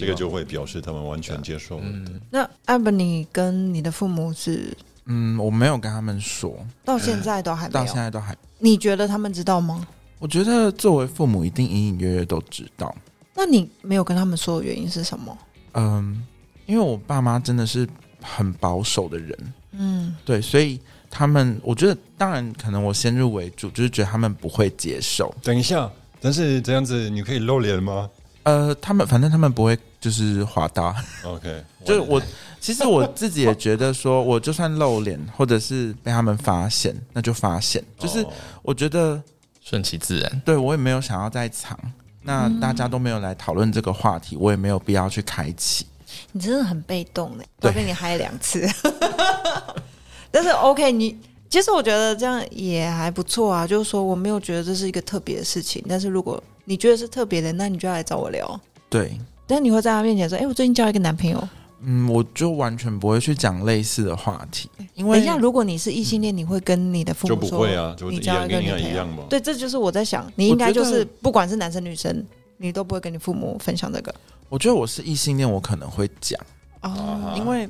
[0.00, 1.78] 这个就会表示他们完全接受。
[1.82, 4.74] 嗯，那艾本，你跟你的父母是
[5.06, 7.84] 嗯，我没有跟他们说，到现在都还没到？
[7.84, 8.34] 现在都还。
[8.58, 9.86] 你觉得他们知道吗？
[10.18, 12.94] 我觉得作为父母，一定隐隐约约都知道。
[13.34, 15.36] 那你没有跟他们说的原因是什么？
[15.74, 16.24] 嗯，
[16.64, 17.86] 因为我爸妈真的是
[18.22, 25.34] 很保守的人，嗯，对，所以他们，我觉得当然可能我先入为主，就是觉得他们不会接受。
[25.42, 28.08] 等一下，但是这样子你可以露脸吗
[28.44, 32.22] 呃，他们反正他们不会就是滑大，？OK， 就是我
[32.60, 39.20] 其实我自己也觉得说，我就算露脸或者是被他们发现，那就发现，就是哦我觉得
[39.68, 40.42] 顺其自然。
[40.44, 41.76] 对我也没有想要再藏。
[42.22, 45.84] 那大家都没有来讨论这个话题，我也没有必要去开启。
[46.30, 48.64] 你真的很被动呢，对都被你嗨两次。
[50.30, 51.18] 但是 OK，你
[51.50, 53.66] 其实我觉得这样也还不错啊。
[53.66, 58.60] 就是说，我没有觉得这是一个特别的事情，但是如果你觉得是特别的，那你就要来找我聊。
[58.88, 61.48] 对，但你会在他面前说：“哎、我最近交一个男朋友。
[61.82, 69.24] 嗯，我就完全不会去讲类似的话题，因为等一下，如果你是异性恋，你会跟你的父母说不会啊，就一你交样跟你一个女朋友一样嘛。
[69.28, 72.24] 对，这就是我在想，你应该就是不管是男生女生，
[72.56, 74.14] 你都不会跟你父母分享这个。
[74.48, 76.40] 我觉得我是异性恋，我可能会讲，
[76.82, 76.90] 哦。
[76.90, 77.68] 啊因为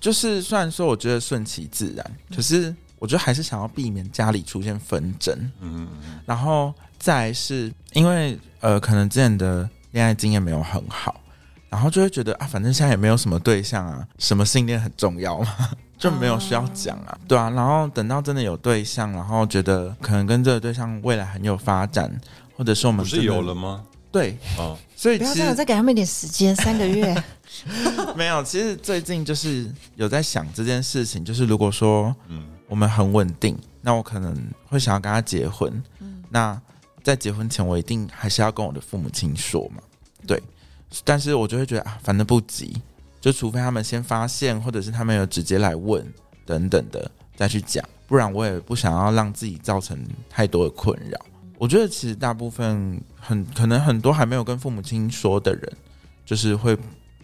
[0.00, 11.20] 就是虽然说我觉得顺其自然，可是我觉得还是想要避免家里出现纷争，嗯，嗯然后再是因为呃，可能之前的恋爱经验没有很好，
[11.70, 22.10] 然后就会觉得啊，反正现在也没有什么对象啊，什么信念很重要嘛， 就没有需要讲啊，对啊，然后等到真的有对象，然后觉得可能跟这个对象未来很有发展，
[22.56, 23.84] 或者是我们不是有了吗？
[24.10, 27.14] 对，哦，所以不要这样，再给他们一点时间，三个月。
[28.16, 34.34] 没有，其实最近就是有在想这件事情，就是如果说嗯，我们很稳定，那我可能
[34.66, 35.70] 会想要跟他结婚。
[36.00, 36.60] 嗯那
[37.02, 39.82] 在结婚前，我一定还是要跟我的父母亲说嘛，
[40.26, 40.42] 对。
[41.04, 42.80] 但是我就会觉得啊，反正不急，
[43.20, 46.04] 就除非他们先发现，或者是他们有直接来问
[46.46, 49.98] 等等的再去讲，不然我也不想要让自己造成
[50.30, 51.18] 太多的困扰。
[51.58, 55.72] 我觉得其实大部分很可能很多还没有跟父母亲说的人，
[56.24, 56.76] 就是会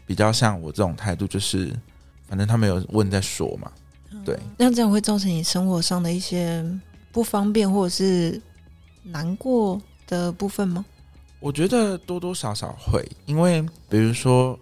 [0.07, 1.73] 比较像我这种态度，就是
[2.29, 3.71] 反正他们有问再说嘛，
[4.25, 4.39] 对。
[4.59, 6.65] 那这样会造成你生活上的一些
[7.13, 8.41] 不方便或者是
[9.05, 10.85] 难过的部分吗？
[11.45, 14.59] 我觉得多多少少会，因为比如说，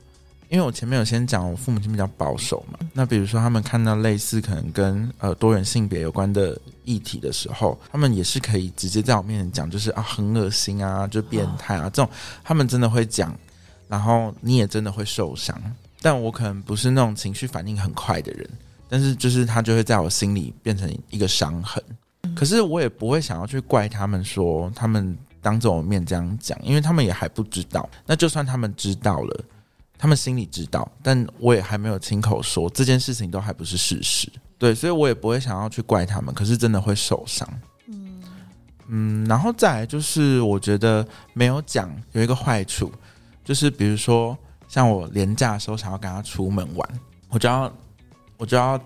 [0.49, 2.77] 因为我前面有先讲，我父母亲比较保守嘛。
[2.93, 12.11] 那比如说，他们看到类似可能跟呃多元性别有关的议题的时候，他们也是可以直接在我面前讲，就是啊很恶心啊，就变态啊、这种，
[12.43, 13.33] 他们真的会讲，
[13.87, 15.57] 然后你也真的会受伤。
[16.01, 18.51] 但我可能不是那种情绪反应很快的人，
[18.89, 21.81] 但是就是他就会在我心里变成一个伤痕。
[22.35, 27.87] 可是我也不会想要去怪他们说他们当着我面这样讲，因为他们也还不知道。
[28.07, 29.45] 那就算他们知道了，
[29.99, 34.31] 他们心里知道，但我也还没有亲口说这件事情，都还不是事实。
[34.57, 37.49] 对，所以我也不会想要去怪他们，可是真的会受伤。
[37.89, 38.23] 嗯
[38.87, 42.93] 嗯，然后再来就是，我觉得没有讲有一个坏处，
[43.45, 46.89] 就是比如说像我廉假的时候想要跟他出门玩，
[47.29, 47.73] 我就要
[48.37, 48.81] 我就要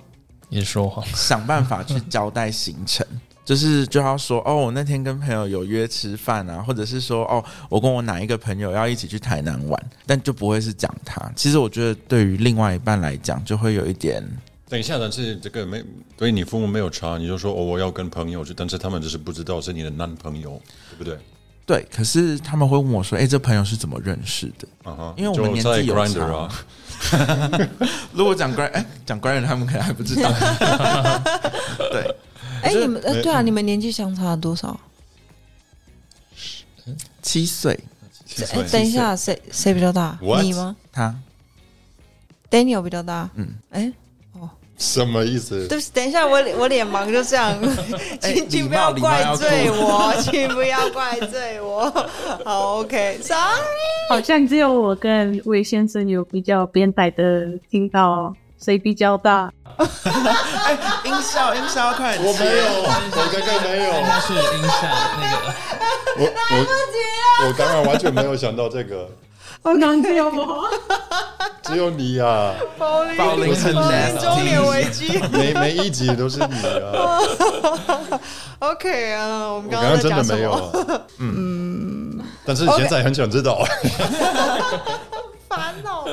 [0.48, 3.06] 你说谎，想办法去交代行程，
[3.46, 11.30] 就是就要说哦，我那天跟朋友有约吃饭啊，或者是说哦，我跟我哪一个朋友要一起去台南玩，但就不会是讲他。
[11.36, 14.20] 其实我觉得对于另外一半来讲，就会有一点
[14.68, 15.80] 等一下，但是这个没
[16.16, 21.16] 对你父母没有查，你就说哦，我要跟朋友去，但是他们只是不知道是你的男朋友，对不对？
[21.64, 21.86] 对。
[21.94, 24.66] 可是他们会问我说，哎，这朋友是怎么认识的？
[24.82, 26.50] 啊哈，因为我们年纪有差啊，
[28.12, 30.28] 如果讲 grand，哎，讲 grand 他们可能还不知道。
[31.92, 32.12] 对，
[32.66, 34.78] 哎，你们呃，对啊，你们年纪相差多少？
[37.22, 40.42] 七岁，哎，七岁等一下，谁谁比较大？What？
[40.42, 41.14] 你吗他
[42.50, 43.28] ？Daniel 比较大。
[43.34, 43.92] 嗯，哎，
[44.32, 44.48] 哦
[44.78, 45.66] 什么意思？
[45.68, 47.58] 对不起，等一下，我我脸盲，就这样，
[48.22, 51.90] 哎 请不要怪罪我，请不要怪罪我。
[52.44, 53.62] 好，OK，Sorry。
[54.08, 59.52] 好像只有我跟魏先生有比较变态的听到谁比较大。
[59.76, 64.88] 哎音效音效快点我没有，我刚刚没有，那是音效
[65.20, 65.34] 那个。
[66.18, 66.24] 我
[67.44, 69.06] 我我刚刚完全没有想到这个，
[69.62, 70.64] 好难听哦！
[71.62, 75.20] 只有你啊，暴力暴力很暴力中年危机。
[75.30, 77.20] 每每一集都是你啊
[78.60, 80.52] ，OK 啊，我们我刚刚刚真的没有？
[80.52, 80.72] 啊，
[81.18, 83.62] 嗯，但是现在很想知道，
[85.56, 86.04] 烦哦。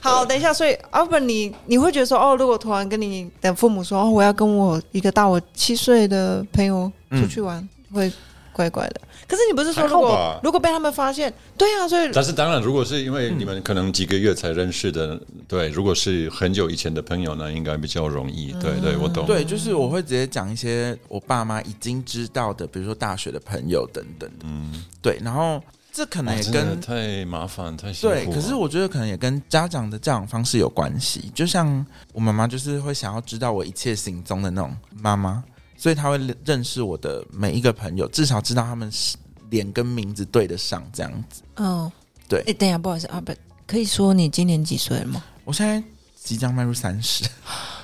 [0.00, 8.12] 好，等一下，所以 Albert，你你会觉得说，哦，如果突然跟你的父母说，哦，我要跟我一个大我七岁的朋友出去玩，会
[8.52, 9.00] 怪怪的。
[9.26, 18.52] 可是你不是说，如果如果被他们发现，对啊，所以但是当然，如果是因为你们可能几个月才认识的，对，如果是很久以前的朋友呢，应该比较容易。
[18.60, 19.24] 对对，我懂。
[19.24, 24.44] 对，就是我会直接讲一些我爸妈已经知道的，比如说大学的朋友等等的。
[24.44, 28.24] 嗯，对，然后这可能哦也跟、太麻烦，太辛苦了。
[28.24, 31.30] 对，可是我觉得可能也跟家长的教养方式有关系。
[31.34, 35.44] 就像我妈妈就是会想要知道我一切行踪的那种妈妈，
[35.76, 39.16] 所以她会认识我的每一个朋友，至少知道他们是
[39.50, 41.42] 脸跟名字对得上这样子。
[41.56, 41.92] 哦，
[42.26, 45.22] 对哎，等一下，不好意思，Albert，可以说你今年几岁了吗？
[45.44, 45.82] 我现在
[46.14, 47.24] 即将迈入三十，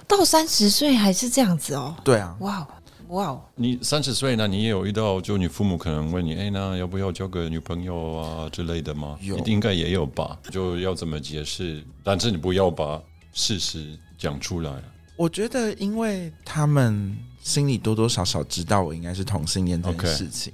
[0.07, 1.95] 到三十岁还是这样子哦？
[2.03, 2.67] 对啊，哇哦，
[3.09, 9.19] 哇哦，你三十岁那，你也有遇到，就你父母可能问你，哎，那要不要交个女朋友啊之类的吗？
[9.23, 10.39] 有应该也有吧？
[10.51, 11.83] 就要怎么解释？
[12.03, 14.73] 但是你不要把事实讲出来。
[15.17, 20.53] 我觉得因为他们心里多多少少知道我应该是同性恋这件 OK 事情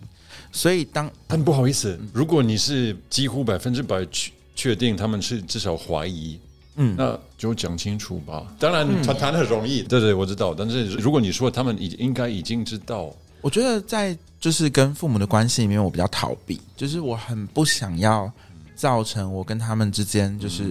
[0.53, 6.39] 所以当但不好意思，如果你是几乎百分之百确确定他们是至少怀疑，
[6.77, 8.47] 嗯那就讲清楚吧。
[8.59, 10.55] 当然，他谈很容易，对对，我知道。
[10.55, 13.11] 但是如果你说他们已应该已经知道，
[13.41, 18.31] 我觉得在就是跟父母的关系里面，我比较逃避，就是我很不想要
[18.75, 20.65] 造成我跟他们之间就是、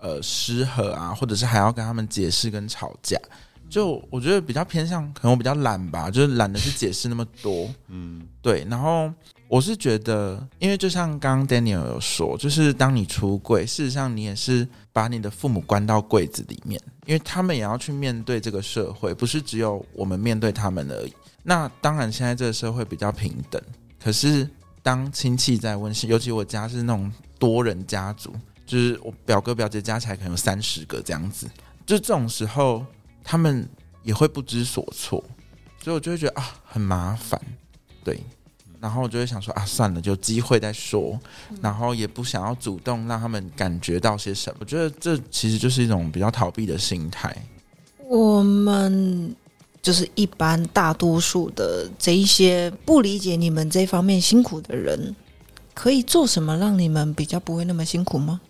[0.00, 3.18] 呃失和啊，或者是还要跟他们解释跟吵架。
[3.70, 7.68] 就我觉得比较偏向，可能我比较懒吧，就是懒得去解释那么多。
[7.88, 9.12] 嗯，对，然后
[9.48, 21.12] 我是觉得，因为就像刚刚 Daniel 有说，就是当你出柜，事实上你也是把你的父母关到柜子里面，因为他们也要去面对这个社会，不是只有我们面对他们而已。
[21.42, 23.60] 那当然，现在这个社会比较平等，
[23.98, 24.46] 可是
[24.82, 28.30] 当亲戚在问，尤其我家是那种多人家族，
[28.66, 31.46] 就是我表哥表姐加起来可能有三十个这样子，
[31.86, 32.84] 就这种时候，
[33.24, 33.66] 他们
[34.02, 35.24] 也会不知所措，
[35.82, 37.40] 所以我就会觉得啊，很麻烦，
[38.04, 38.20] 对。
[38.80, 41.18] 然后我就会想说啊，算了，就机会再说，
[41.60, 44.58] 然后也不想要主动让他们感觉到些什么。
[44.60, 47.34] 我觉得这其实就是一种比较逃避的心态。
[48.06, 49.34] 我们
[49.82, 55.14] 就是一般大多数的这一些不理解你们这方面辛苦的人，
[55.74, 58.40] 可以做什么让你们比较不会那么辛苦吗？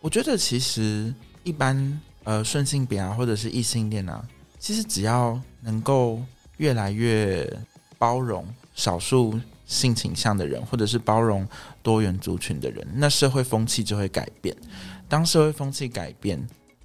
[0.00, 4.22] 我觉得其实一般呃顺性别啊，或者是异性恋啊，
[4.58, 6.20] 其实只要能够
[6.56, 7.50] 越来越
[7.98, 11.46] 包容少数性倾向的人，或者是包容
[11.82, 14.56] 多元族群的人，那社会风气就会改变。
[15.08, 16.44] 当社会风气改变，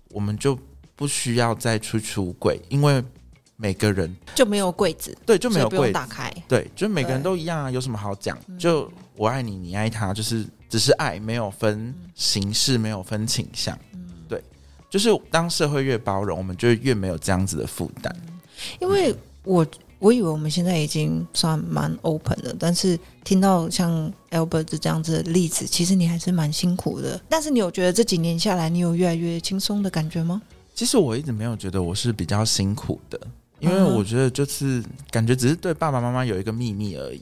[0.09, 0.57] 我们就
[0.95, 3.03] 不需要再去出轨，因为
[3.55, 6.31] 每个人就没有柜子，对就没有柜子打开。
[6.47, 8.37] 对，就每个人都一样啊，有什么好讲？
[8.57, 13.77] 就我爱你，你爱他，就是只是爱，没有分形式，没有分倾向。
[14.27, 14.43] 对，
[14.89, 18.13] 就是当社会越包容，我们就越没有这样子的负担。
[18.79, 19.65] 因为我
[19.99, 27.19] 我以为我们现在已经算蛮 open 的，但是听到像 Albert 这样子的例子，其实你还是蛮辛苦的。
[27.30, 30.41] 但是你有觉得这几年下来，你有越来越轻松的感觉吗？
[30.74, 33.19] 其实我一直没有觉得我是比较辛苦的，
[33.59, 37.22] 因为我觉得就是感觉只是对爸爸妈妈有一个秘密而已。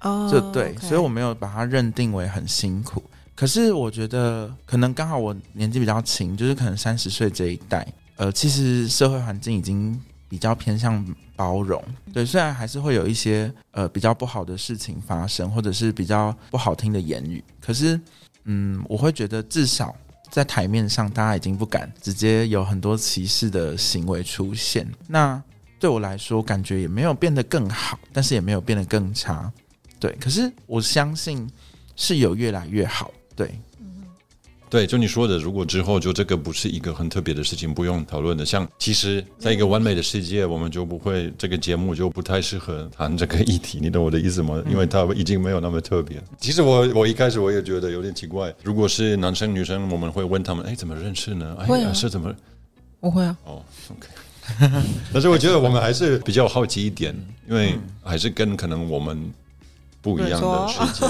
[0.00, 3.02] 哦就对所以我没有把它认定为很辛苦。
[3.34, 7.86] 可是我觉得可能刚好我年纪比较轻，就是可能三十岁这一代，
[8.16, 10.00] 呃，其实社会环境已经
[10.34, 11.06] 比较偏向
[11.36, 11.80] 包容。
[12.12, 18.00] 对，虽然还是会有一些呃比较不好的事情发生，或者是比较不好听的言语，可是
[18.42, 19.94] 嗯，我会觉得至少
[20.32, 24.84] 在台面上，大家已经不敢直接有很多歧视的行为出现。
[25.06, 25.40] 那
[25.78, 29.52] 对我来说，感觉也没有变得更好，但是也没有变得更差。
[30.00, 31.48] 对，可是我相信
[31.94, 33.12] 是有越来越好。
[33.36, 33.56] 对，
[34.74, 38.44] 对，就你说的，如果之后就这个不是一个很特别的事情，不用讨论的。
[38.44, 44.60] 像其实，在一个完美的世界，我们就不会这个节目就不太适合谈这个议题，你懂我的意思吗？
[44.68, 46.20] 因为它已经没有那么特别。
[46.40, 51.56] 其实我我一开始我也觉得有点奇怪，如果是男生女生，我们会问他们，哎，怎么认识呢？
[51.60, 52.34] 哎，呀啊是怎么？
[52.98, 53.62] 我会啊，哦
[53.92, 54.08] ，OK。
[55.12, 57.14] 但是我觉得我们还是比较好奇一点，
[57.48, 59.32] 因为还是跟可能我们
[60.02, 61.06] 不一样的世界。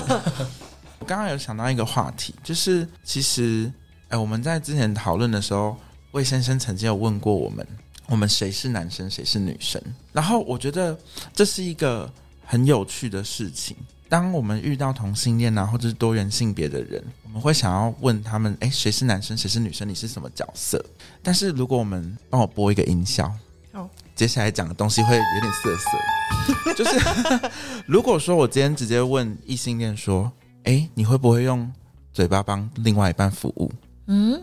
[0.98, 3.70] 我刚刚有想到一个话题，就是其实，
[4.08, 5.76] 哎，我们在之前讨论的时候，
[6.12, 7.66] 魏先生曾经有问过我们，
[8.06, 9.80] 我们谁是男生，谁是女生。
[10.12, 10.96] 然后我觉得
[11.34, 12.10] 这是一个
[12.44, 13.76] 很有趣的事情。
[14.08, 19.88] 当我们遇到同性恋啊，或者是多元性别的人，我们会想要问他们：哎，谁是男生，谁是女生？
[19.88, 20.84] 你是什么角色？
[21.22, 23.32] 但是如果我们帮我播一个音效，
[23.72, 26.74] 好，接下来讲的东西会有点涩涩。
[26.74, 27.00] 就是
[27.86, 30.30] 如果说我今天直接问异性恋说：
[30.64, 31.70] 哎，你会不会用
[32.12, 33.70] 嘴巴帮另外一半服务？
[34.06, 34.42] 嗯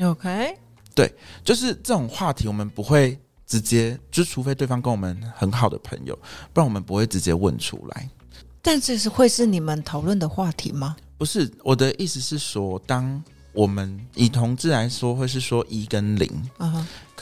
[0.00, 0.56] ，OK，
[0.94, 1.12] 对
[1.44, 6.18] 就是这种话题，我们不会直接，就除非对方跟我们很好的朋友，
[6.52, 8.08] 不然我们不会直接问出来。
[8.62, 10.96] 但这是会是你们讨论的话题吗？
[11.18, 16.28] 不是我的意思是说，当我们以同志来说，会是说一跟零，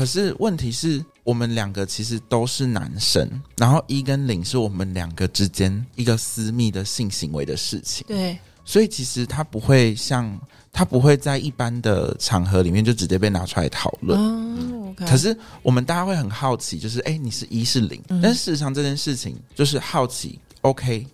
[0.01, 3.29] 可是问题是我们两个其实都是男生，
[3.59, 10.41] 然后一跟零是我们两个之间一个私密的性行为的事情，对，所以其实他不会像
[10.73, 14.19] 他不会在一般的场合里面就直接被拿出来讨论。
[14.19, 18.23] 哦可是我们大家会很好奇，就是哎、你是一是零、嗯。
[18.23, 21.07] 但是事实上这件事情就是好奇，OK，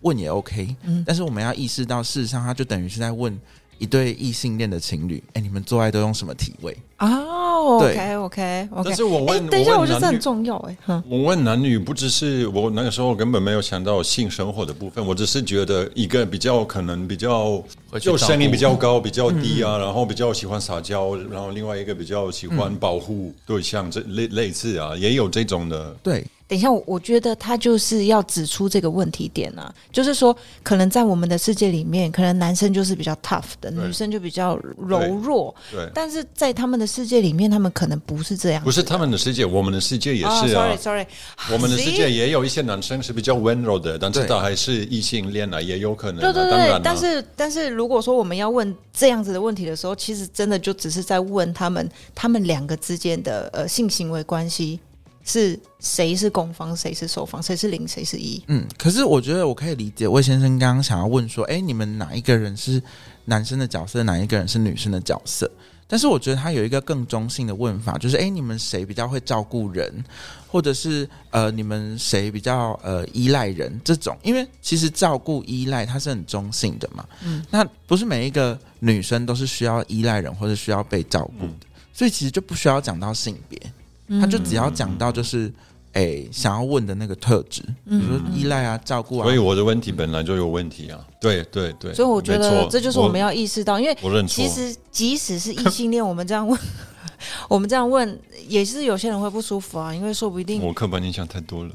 [0.00, 1.04] 问也 OK，嗯。
[1.06, 3.38] 但是我们要意识到，事实上他就等于是在问
[3.78, 6.76] 一对异性恋的情侣，哎、你们做爱都用什么体位？
[7.10, 17.62] 哦对，OK OK 但是我问，等一下，我我觉得这很问男女，重要哎，哼，我问男女，不只是我那个时候根本没有想到性生活的部分，我只是觉得一个比较可能比较
[18.00, 25.94] 就声音比较高、比较低啊，然后比较喜欢撒娇，然后另外一个比较喜欢保护对象，这类类似啊，也有这种的。
[26.02, 40.76] 对，等一下，我我觉得他就是要指出这个问题点啊，就是说，可能在我们的世界里面，可能男生就是比较 tough 的，女生就比较柔弱，对，但是在他们的世界里面，他们可能不是这样，不是他们的世界，我们的世界也哦是啊。
[40.76, 41.06] ，sorry sorry，
[41.50, 46.20] 我们的世界也有一些男生是比较温柔的，但是对他还是异性恋啊，也有可能、啊。
[46.20, 54.78] 对对对但是但是如果说我们要问这样子的问题的时候，其实真的就只是在问他们他们两个之间的呃性行为关系
[55.24, 58.42] 是谁是攻方，谁是受方，谁是零，谁是一。
[58.48, 62.82] 嗯，可是我觉得我可以理解魏先生刚刚想要问说，哎、你们哪一个人是
[63.24, 65.50] 男生的角色，哪一个人是女生的角色？
[65.92, 70.02] 但是我觉得他有一个更中性的问法，就是哎、诶你们谁比较会照顾人，
[70.48, 73.78] 或者是呃，你们谁比较呃依赖人？
[73.84, 83.60] 这种，因为其实照顾依赖它是很中性的嘛，嗯，那不是每一个女生都是需要依赖人或者需要被照顾的，所以其实就不需要讲到性别，
[84.18, 85.52] 他就只要讲到就是
[85.92, 91.04] 哎、想要问的那个特质，比如说依赖啊、照顾啊，所以我的问题本来就有问题啊。
[91.20, 94.48] 对对对，所以我觉得这就是我们要意识到，因为其。
[94.48, 96.58] 实即使是异性恋，我们这样问，
[97.48, 101.70] 我们这样问也是有些人会不舒服啊，因为说不定我刻板印象太多了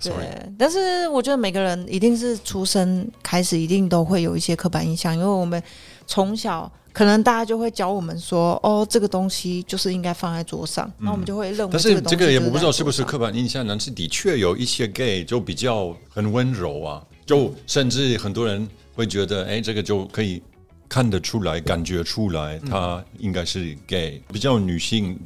[0.00, 0.26] ，sorry。
[0.26, 5.62] 对，但是我觉得每个人一定是出生开始一定都会有一些刻板印象，因为我们
[6.06, 20.40] 从小可能大家就会教我们说，哦，这个东西就是应该放在桌上，那、我们就会认为嗯但是这个也我不知道是是不是刻板印象，但是的确有一些 gay 就比较很温柔啊，就甚至很多人会觉得，哎，这个就可以
[20.88, 25.18] 看得出来、感觉出来，他应该是 gay，比较女性，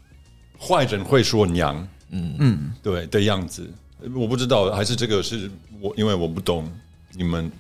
[0.58, 3.70] 坏人会说娘，嗯嗯，对的样子。
[4.14, 5.50] 我不知道，还是这个是
[5.82, 6.66] 我，因为我不懂
[7.12, 7.52] 你们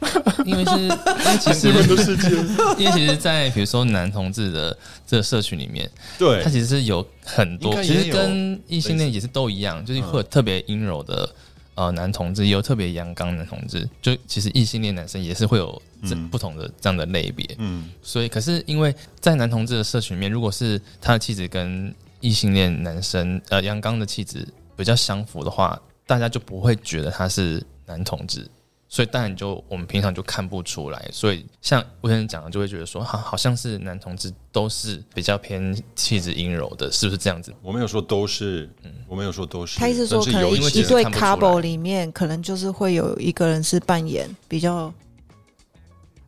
[0.44, 1.68] 因为是，因为其实。
[2.78, 4.76] 因为其实，在比如说男同志的
[5.06, 11.28] 这个社群里面，对他，其实是有很多，其实跟异性恋也是都一样，就是会有特别阴柔的
[11.74, 13.88] 呃男同志，也有特别阳刚男同志。
[14.00, 17.44] 就其实异性恋男生也是会有这嗯不同的这样的类别。
[17.58, 24.46] 嗯所以，可是因为在男同志的社群里面，如果是他的气质跟异性恋男生呃阳刚的气质
[24.76, 28.48] 比较相符的话，大家就不会觉得他是男同志。
[28.90, 37.54] 所以当然就我们平常就看不出来，所以像我先讲的，就会觉得说，好，好像是男同志都是比较偏气质阴柔的，是不是这样子？
[37.62, 44.92] 我没有说都是，嗯我没有说都是，他意思说，可能一对 couple 里面，可能就是会有一个人是扮演比较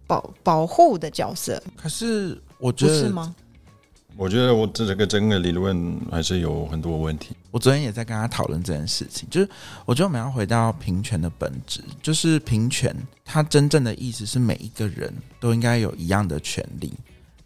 [0.07, 3.35] 保保护的角色，可是我觉得是吗？
[4.21, 7.35] 我觉得我这个整个理论还是有很多问题。
[7.51, 9.49] 我昨天也在跟他讨论这件事情，就是
[9.87, 12.95] 我觉得我们要回到平权的本质，就是平权
[13.25, 15.11] 它真正的意思是每一个人
[15.41, 16.93] 都应该有一样的权利，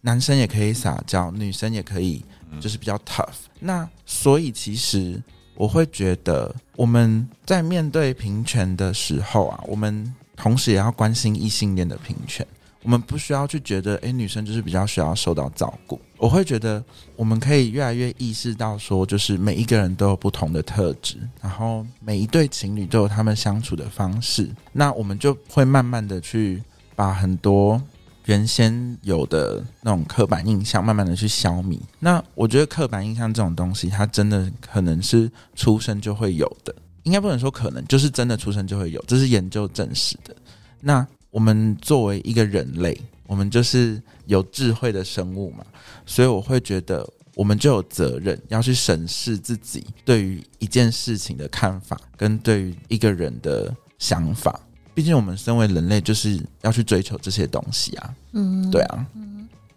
[0.01, 2.25] 男生也可以撒娇，女生也可以，
[2.61, 3.29] 就是比较 tough。
[3.61, 5.23] 那所以其实
[5.55, 12.45] 我会觉得我们在面对平权的时候啊，我们同时也要关心异性恋的平权。
[12.85, 16.01] 我们不需要去觉得，哎，女生就是比较需要受到照顾。
[16.19, 16.85] 我会觉得，
[17.17, 24.49] 我们可以越来越意识到，说就是每一个人都有不同的特质，然后每一对情侣都有他们相处的方式。
[24.73, 26.63] 那我们就会慢慢的去
[26.95, 27.81] 把很多
[28.27, 31.81] 原先有的那种刻板印象，慢慢的去消弭。
[31.99, 36.75] 那我觉得刻板印象这种东西，它真的可能是出生就会有的，
[37.05, 40.37] 应该不能说可能，就是真的出生就会有，这是研究证实的。
[40.81, 45.65] 那我们作为一个人类，我们就是有智慧的生物嘛，
[46.07, 47.05] 所以我会觉得，
[47.35, 54.61] 我们就有责任要去审视自己对于一件事情的看法，跟对于一个人的想法。
[54.95, 58.15] 毕竟我们身为人类，就是要去追求这些东西啊。
[58.31, 59.07] 嗯，对啊。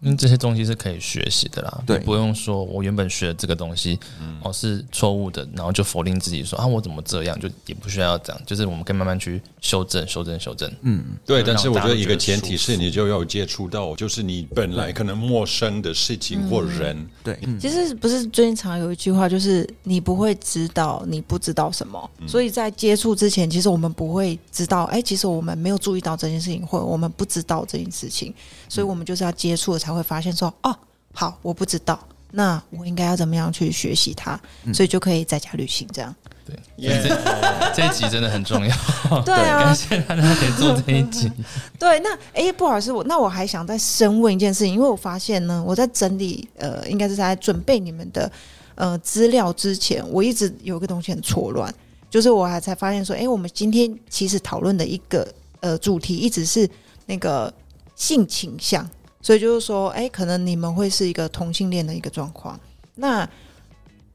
[0.00, 3.98] 因为这些东西是可以学习的啦，对，不用说我原本学的这个东西，
[4.42, 10.72] 哦是错误的，然后就否定自己说啊我怎么这样，就也不需要这样，就是我们可以慢慢去修正、修正、修正。
[10.82, 11.42] 嗯，对。
[11.42, 17.04] 但是我觉得一个前提是你就要接触到，就是你本来可能陌生的事情或人。
[17.24, 28.32] 对，其实不是最近常有一句话，就是你不会知道你不知道什么，所以在接触之前，其实我们不会知道，哎，其实我们没有注意到这件事情，或者我们不知道这件事情，
[28.68, 29.76] 所以我们就是要接触。
[29.87, 30.76] 才会发现说哦，
[31.12, 31.98] 好，我不知道，
[32.32, 34.38] 那我应该要怎么样去学习它，
[34.72, 36.14] 所以就可以在家旅行这样。
[36.46, 38.74] 对，这这一集真的很重要。
[39.22, 41.30] 对啊，感谢大家可以做这一集。
[41.78, 48.32] 对，那哎，不好意思，我那我还想再深问一件事情，因为我发现呢，我在整理呃，应该是在准备你们的
[48.76, 51.72] 呃资料之前，我一直有一个东西很错乱，
[52.08, 55.28] 就是我还才发现说，哎，我们今天其实讨论的一个
[55.60, 56.66] 呃主题一直是
[57.04, 57.52] 那个
[57.94, 58.88] 性倾向。
[59.20, 62.58] 所以就是说，哎，可能你们会是一个同性恋的一个状况。
[62.94, 63.28] 那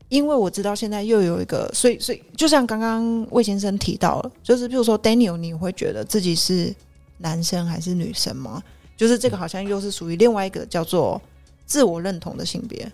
[0.09, 6.73] 因为我知道现在又有一个，所以所以就像刚刚魏先生提到了，就是比如说 Daniel，你会觉得自己是
[7.17, 8.61] 男生还是女生吗？
[8.95, 11.21] 就是这个好像又是属于另外一个叫做
[11.65, 12.89] 自我认同的性别。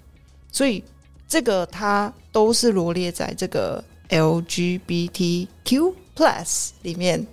[0.51, 0.83] 所以
[1.27, 7.25] 这个它都是罗列在这个 LGBTQ Plus 里面，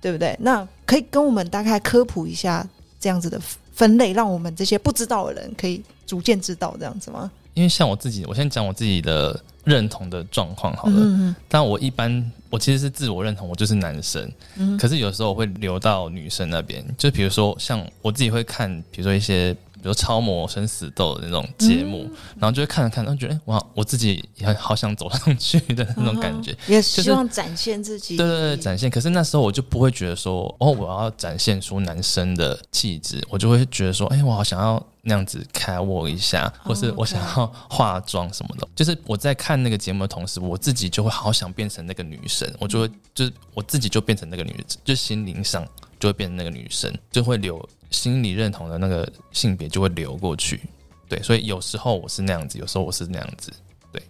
[0.00, 0.36] 对不对？
[0.40, 2.66] 那可以跟我们大概科普一下
[2.98, 3.40] 这样子的。
[3.72, 7.30] 分类让我们这些不知道的人可以逐渐知道这样子吗？
[7.54, 10.94] 因为像我自己，我先讲我自己的认同的状况好了。
[10.96, 14.30] 嗯但我一般我其实是自我认同，我就是男生。
[14.56, 19.56] 嗯，可是有时候我会流到女生那边，就比如说像我自己会看，比如说一些。
[19.82, 22.08] 比如超模生死斗的那种节目，
[22.38, 28.16] 然后就会看着看着，觉得哇，我自己也好想走上去 的那种感觉，也希望展现自己。
[28.16, 28.88] 对对对，展现。
[28.88, 38.68] 可是那时候我就不会觉得说，哦，我要展现出男生的气质，我就会觉得说，哎，我好想要那样子开我一下，或是我想要化妆什么的。
[38.76, 45.66] 就是我在看那个节目的同时，我自己就会好想变成那个女生，我就会就是我自己就变成那个女人，就心灵上
[45.98, 47.68] 就会变成那个女生，就会留。
[47.92, 50.60] 心理认同的那个性别就会流过去，
[51.08, 53.52] 对，所以有时候我是那样子，有时候我是那样子，
[53.92, 54.02] 对，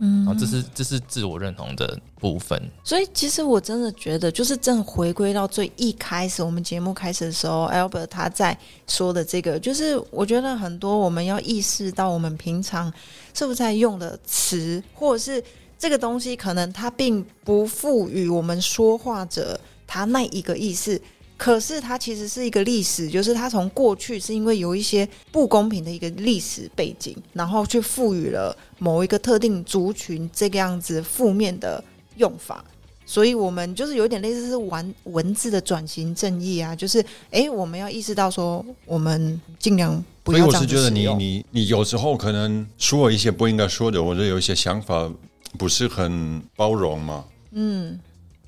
[0.00, 2.60] 嗯，然后这是这是自我认同的部分。
[2.82, 12.92] 所以其实我真的觉得，就是正回归到最一开始，我们节目开始的时候，Albert 他在说的这个，就是我觉得很多我们要意识到，我们平常
[13.32, 15.42] 是不是在用的词，或者是
[15.78, 21.00] 这个东西，可能它并不赋予我们说话者他那一个意思。
[21.38, 31.82] 可是它其实是一个历史，就是它从过去是因为有一些不公平的一个历史背景，然后去赋予了某一个特定族群这个样子负面的
[32.16, 32.64] 用法，
[33.06, 40.38] 所以我们就是有点类似是玩文字的转型正义啊，就是哎，我们要意识到说，我们尽量不要。
[40.40, 45.08] 所以我是觉得你你你有时候可能说了一些不应该说的，或者有一些想法
[45.56, 47.96] 不是很包容嘛，嗯，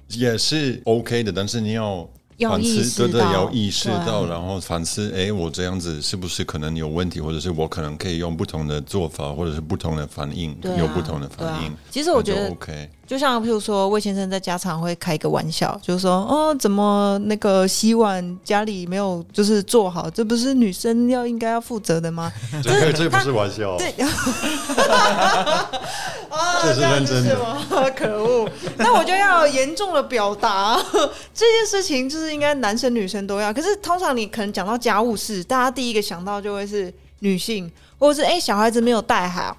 [0.08, 2.10] 也是 OK 的，但是你要。
[2.48, 11.72] 反思，对对，要意识到，然后反思，哎，我这样子是不是可能有问题，或者是我可能可以用不同的做法，或者是不同的反应，有不同的反应。
[11.90, 22.30] 其实我觉得，OK，就像譬如说，魏先生在家常会开一个玩笑，就是说，哦，怎么那个洗碗家里没有就是做好，这不是女生要应该要负责的吗？
[22.62, 23.92] 这个这不是玩笑，对。
[26.62, 27.66] 这是认真的吗？
[27.96, 28.48] 可恶！
[28.78, 30.80] 那我就要严重的表达
[31.34, 33.52] 这件事情，就是应该男生女生都要。
[33.52, 39.54] 可是通常你可能讲到家务事，大家第一个想到就会是女性，或者是哎、小孩子没有带好，呃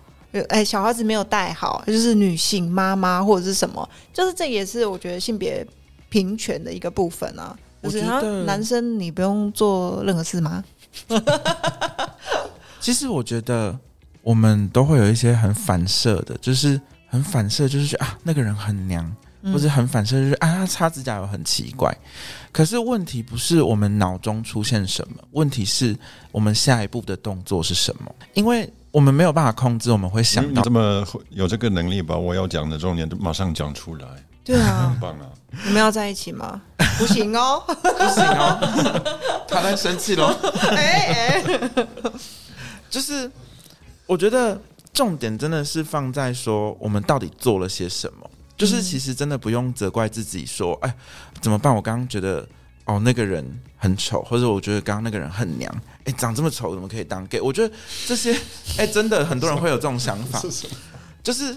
[0.49, 5.65] 哎、小孩子没有带好，就是女性妈妈或者是什么，就是这也是我觉得性别
[6.09, 7.57] 平权的一个部分啊。
[7.83, 10.63] 就是啊我觉得男生你不用做任何事吗？
[12.79, 13.77] 其实我觉得
[14.21, 19.11] 我们都会有一些很反射的，就是很反射，就是觉得啊那个人很娘，
[19.41, 21.91] 嗯或者很反射，就是啊他擦指甲油很奇怪。
[22.51, 25.97] 可是问题不是我们脑中出现什么，问题是
[26.31, 34.07] 我们下一步的动作是什么，因为我们没有办法控制，我们会想到你这么有这个能力，把我要讲的重点都马上讲出来，
[34.43, 35.29] 对啊很，棒啊！
[35.65, 36.61] 你们要在一起吗？
[36.97, 40.27] 不行哦，不行哦， 他在生气喽。
[40.75, 41.87] 哎哎，
[42.89, 43.29] 就是
[44.05, 44.59] 我觉得
[44.93, 48.29] 重点真的是放在说我们到底做了些什么。
[48.57, 50.95] 就是其实真的不用责怪自己说，哎，
[51.39, 51.73] 怎么办？
[51.75, 52.47] 我刚刚觉得
[52.85, 53.43] 哦那个人
[53.75, 55.73] 很丑，或者我觉得刚刚那个人很娘，
[56.05, 57.39] 哎，长这么丑怎么可以当 gay？
[57.39, 57.73] 我觉得
[58.07, 58.35] 这些，
[58.77, 60.41] 哎，真的很多人会有这种想法，
[61.23, 61.55] 就是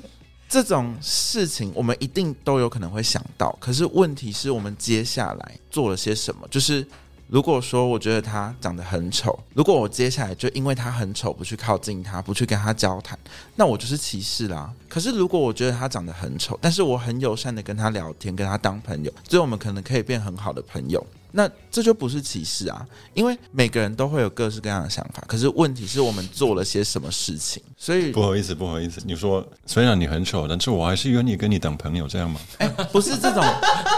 [0.49, 3.57] 这种事情我们一定都有可能会想到。
[3.61, 6.47] 可是问题是我们接下来做了些什么？
[6.51, 6.87] 就是
[7.27, 13.19] 如果说我觉得他长得很丑，如果我接下来就因为他很丑不去靠近他，不去跟他交谈，
[13.57, 14.71] 那我就是歧视啦。
[14.89, 21.05] 可是如果我觉得他长得很丑，但是我很友善的跟他聊天，跟他当朋友，所以我们可能可以变很好的朋友。
[21.37, 25.21] 那这就不是歧视啊，因为每个人都会有各式各样的想法。
[25.27, 32.39] 可是问题是我们做了些什么事情，所以不好意思，不好意思，你说虽然你很丑，但是我还是愿意跟你当朋友，这样吗？
[32.59, 33.45] 哎、不是这种，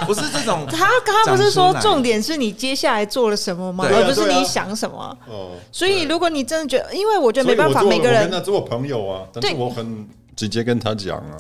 [0.07, 3.85] 不是这种，他他不是说重点是你接下来做了什么吗？
[3.87, 5.19] 而不是你想什么。
[5.29, 11.37] 哦，所以如果你真的觉得，因为我觉得没办法，每个人我跟他做朋友啊，但是对我很直接跟他讲啊，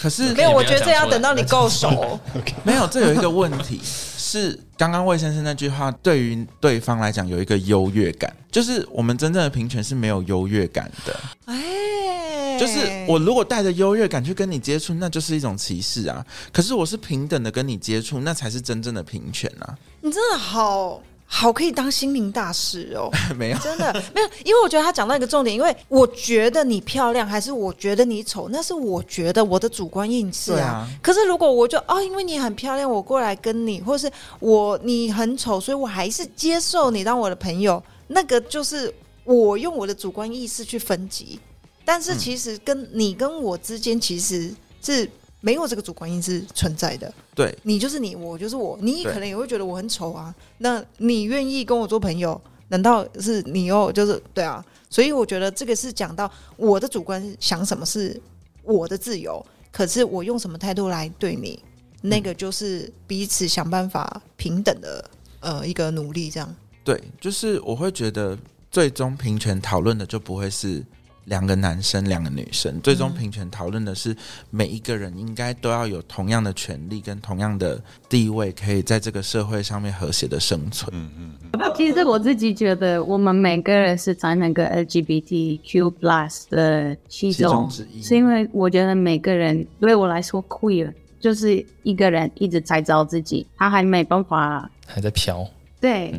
[0.00, 2.18] 可是没有，我觉得这要等到你够熟。
[2.62, 11.20] 没有，这有一个问题是，刚刚魏先生那句话对于对方来讲有一个优越感，就是我们真正的平权是没有优越感的。
[11.46, 12.78] 哎，就是
[13.08, 16.24] 我如果带着优越感去跟你接触，那就是一种歧视啊。
[16.52, 19.76] 可是我是平等的跟你接触，那才是真正的平权啊。
[20.00, 23.10] 你真的好好可以当心灵大师哦。
[23.36, 30.66] 没有，真的没有，因为我觉得他讲到一个重点，因为我觉得你漂亮，还是我觉得你丑，那是我觉得我的主观意识啊。
[30.66, 34.10] 啊可是如果我就哦，因为你很漂亮，我过来跟你，或是
[34.40, 38.92] 我你很丑，所以我还是接受你当我的朋友，那个就是
[39.24, 41.38] 我用我的主观意识去分级。
[41.84, 45.08] 但是其实跟你跟我之间其实是
[45.40, 47.12] 没有这个主观意识存在的。
[47.34, 50.34] 对，你就是你，我就是我，你可能也会觉得我很丑啊。
[50.58, 54.64] 那你愿意跟我做朋友，难道是你又就是对啊？
[54.90, 58.20] 所以我觉得这个是讲到我的主观想什么是
[58.62, 61.62] 我的自由，可是我用什么态度来对你，
[62.02, 65.10] 那个就是彼此想办法平等的
[65.40, 66.56] 呃一个努力，这样。
[66.82, 68.36] 对，就是我会觉得
[68.70, 70.82] 最终平权讨论的就不会是
[71.28, 74.16] 两个男生、两个女生，最终平权讨论的是
[74.50, 80.90] 每一个人应该都要有同样的权利跟同样的地位，可以在这个社会上面和谐的生存。
[80.94, 94.70] 嗯嗯嗯，其实我自己觉得，我们每个人是在那个 LGBTQ plus 的其其中中，之一是因为我觉得每个人对我来说，queer 就是一个人一直在找自己，他还没办法。
[94.86, 95.46] 还在飘，
[95.80, 96.14] 对，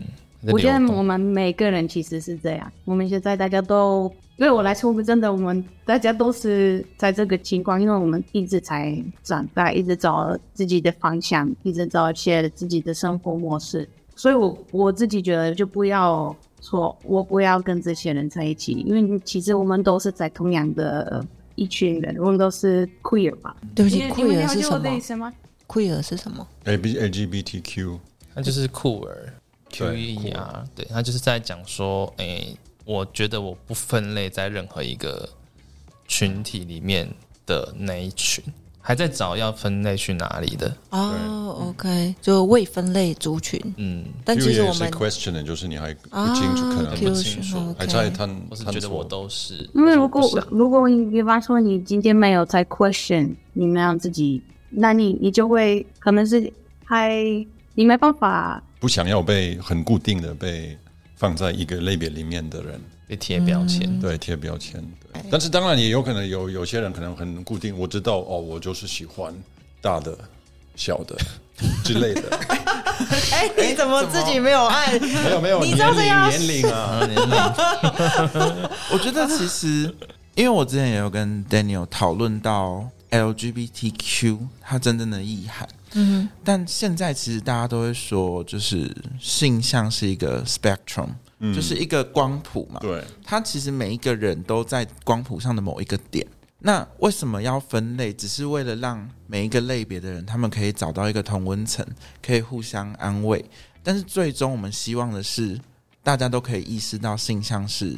[0.48, 1.04] 我觉得我。
[1.10, 2.72] 们每个人其实是这样。
[2.86, 13.90] 我们现在大家都对我来说，我真的，我们大家都是在这个情况，因为我们一直才长大，一直找自己的方向，一直找一些自己的生活模式。
[14.16, 21.26] 所以我我自己觉得，就不要说我不要跟这些人在一起，因为其实我们都是在同样的
[21.56, 23.56] 一群人，我们都是 queer 吧？
[23.74, 25.34] 对不起，queer 是什么意思吗
[25.68, 28.00] ？？queer 是什么？A B L G B T Q，
[28.36, 29.34] 那就是酷儿
[29.72, 32.56] ，Q 对 E R，对，他就是在讲说，诶、
[32.86, 35.28] 我觉得我不分类在任何一个
[36.08, 37.08] 群体里面
[37.46, 38.44] 的那一群，
[38.82, 43.62] 还在找要分类去哪里的，哦，OK，就未分类族群。
[43.78, 56.52] 嗯，但其实我们 question 的，就是你还不啊清楚，可能不清楚是还在探我是觉得我都是，因为如果如果你比方说你今天没有在 question 你们要自己，那你你就会可能是
[56.84, 57.24] 还
[57.80, 60.78] 你没办法，不想要被很固定的被
[61.16, 62.78] 放在一个类别里面的人，
[63.08, 64.84] 被贴标签，嗯对贴标签。
[65.14, 69.34] 对，但是当然也有可能有有些人可能很固定，我知道哦，我就是喜欢
[69.80, 70.14] 大的、
[70.76, 71.16] 小的
[71.82, 72.24] 之类的。
[73.32, 74.92] 哎，你怎么自己没有按？
[75.24, 79.96] 没有没有，你知道这样年龄年龄啊，啊，年龄我觉得其实，
[80.36, 91.10] 因为我之前也有跟 Daniel 讨论到 LGBTQ 它真正的意涵，嗯但现在其实大家都会说，就是性向是一个 spectrum，
[91.40, 92.80] 嗯就是一个光谱嘛。
[92.80, 96.26] 对，它其实每一个人都在光谱上的某一个点。
[96.62, 98.12] 那为什么要分类？
[98.12, 101.86] 只是为了让每一个类别的人，他们可以找到一个同温层，
[102.22, 103.44] 可以互相安慰。
[103.82, 105.58] 但是最终，我们希望的是，
[106.04, 107.98] 大家都可以意识到性向是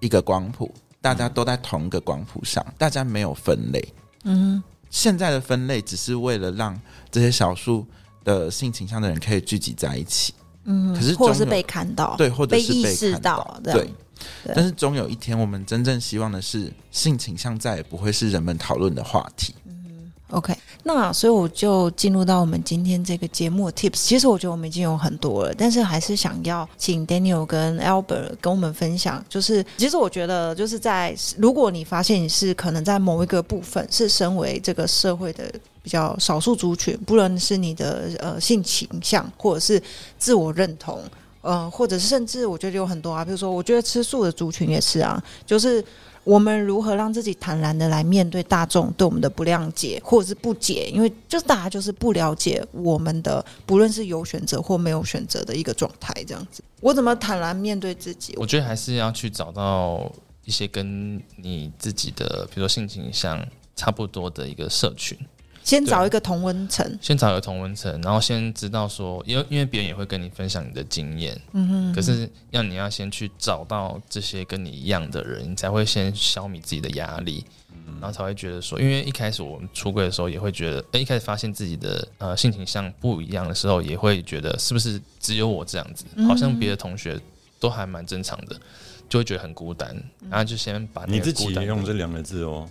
[0.00, 0.70] 一个光谱，
[1.00, 3.94] 大家都在同一个光谱上，大家没有分类。
[4.24, 4.62] 嗯
[4.96, 6.74] 现在的分类只是为了让
[7.10, 7.86] 这些少数
[8.24, 10.32] 的性倾向的人可以聚集在一起，
[10.64, 13.92] 嗯，可是或者是被看到，对，或者是被意识看到对。
[14.54, 19.54] 但是终有一天，我们真正希望的是，性倾向再也不会是人们讨论的话题。
[20.30, 20.52] OK，
[20.82, 23.98] 那所以我就进入到我们今天这个节目的 Tips。
[24.02, 29.24] 其实我觉得我们已经有很多了，但是还是想要请 Daniel 跟 Albert 跟我们分享。
[29.28, 35.44] 就是其实我觉得，就是在如果你发现你是可能在某一个部分是身为这个社会的
[35.80, 39.80] 比较少数族群，不论是你的呃性倾向或者是
[40.18, 41.00] 自我认同。
[41.42, 45.84] 呃，或者是甚至我觉得有很多啊，比如说，我觉得吃素的族群也是啊，就是
[46.26, 58.34] 我们如何让自己坦然的来面对大众对我们的不谅解或者是不解，因为就是大家就是不了解我们的，不论是有选择或没有选择的一个状态，这样子，我怎么坦然面对自己？
[58.36, 60.10] 我觉得还是要去找到
[60.44, 63.40] 一些跟你自己的，比如说性倾向
[63.76, 65.16] 差不多的一个社群，
[65.66, 77.44] 先找一个同温层，先找一个同温层，然后先知道说，因为因为别人也会跟你分享你的经验，嗯哼，可是要你要先去找到这些跟你一样的人，你才会先消弭自己的压力，
[78.00, 87.20] 然后才会觉得说，因为一开始我们出柜的时候也会觉得，哎，一开始发现自己的呃性情像不一样的时候，也会觉得是不是只有我这样子，好像别的同学
[87.58, 88.56] 都还蛮正常的，
[89.08, 90.00] 就会觉得很孤单，
[90.30, 92.70] 然后就先把你自己个孤单用这两个字哦，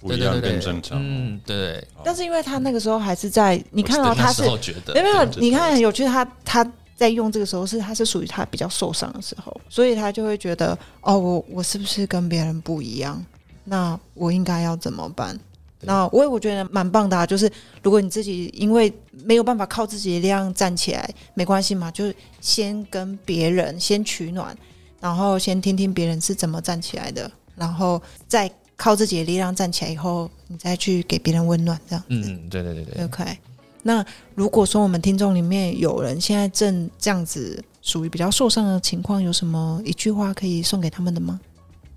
[0.00, 0.98] 不一样更正常。
[1.00, 13.24] 嗯，对，但是因为他那个时候还是在，你看到他是没有没有，你看很有趣，他他在用这个时候是他是属于他比较受伤的时候，所以他就会觉得哦，我我是不是跟别人不一样？
[13.64, 15.38] 那我应该要怎么办？
[15.82, 17.50] 那我也我觉得蛮棒的啊，就是
[17.82, 18.92] 如果你自己因为
[19.24, 24.54] 没有办法靠自己的力量站起来，没关系嘛，就是先跟别人先取暖，
[25.00, 32.06] 然后先听听别人是怎么站起来的，然后再靠自己的力量站起来以后，你再去给别人温暖，这样子。
[32.08, 33.36] 嗯，对对对对，OK，
[33.82, 34.02] 那
[34.34, 41.38] 如果说我们听众里面有人现在正这样子属于比较受伤的情况，有什么一句话可以送给他们的吗？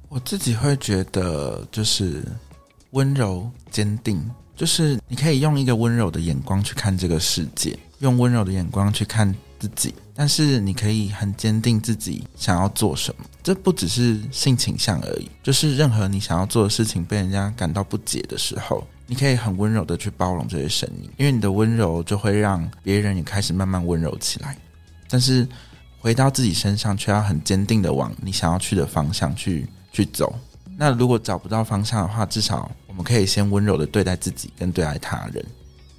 [0.10, 2.22] 我自己会觉得，就是
[2.92, 4.22] 温柔坚定，
[4.54, 9.34] 就是你可以用一个温柔的眼光去看这个世界，用温柔的眼光去看
[9.64, 13.24] 自己，但是你可以很坚定自己想要做什么。
[13.42, 24.58] 这不只是性倾向而已，就是任何你想要做的事情被人家感到不解的时候，你可以很温柔的去包容这些声音，因为你的温柔就会让别人也开始慢慢温柔起来。
[25.10, 25.48] 但是
[25.98, 30.38] 回到自己身上，却要很坚定的往你想要去的方向去去走。
[30.76, 35.46] 那如果找不到方向的话，至少我们可以先温柔的对待自己，跟对待他人。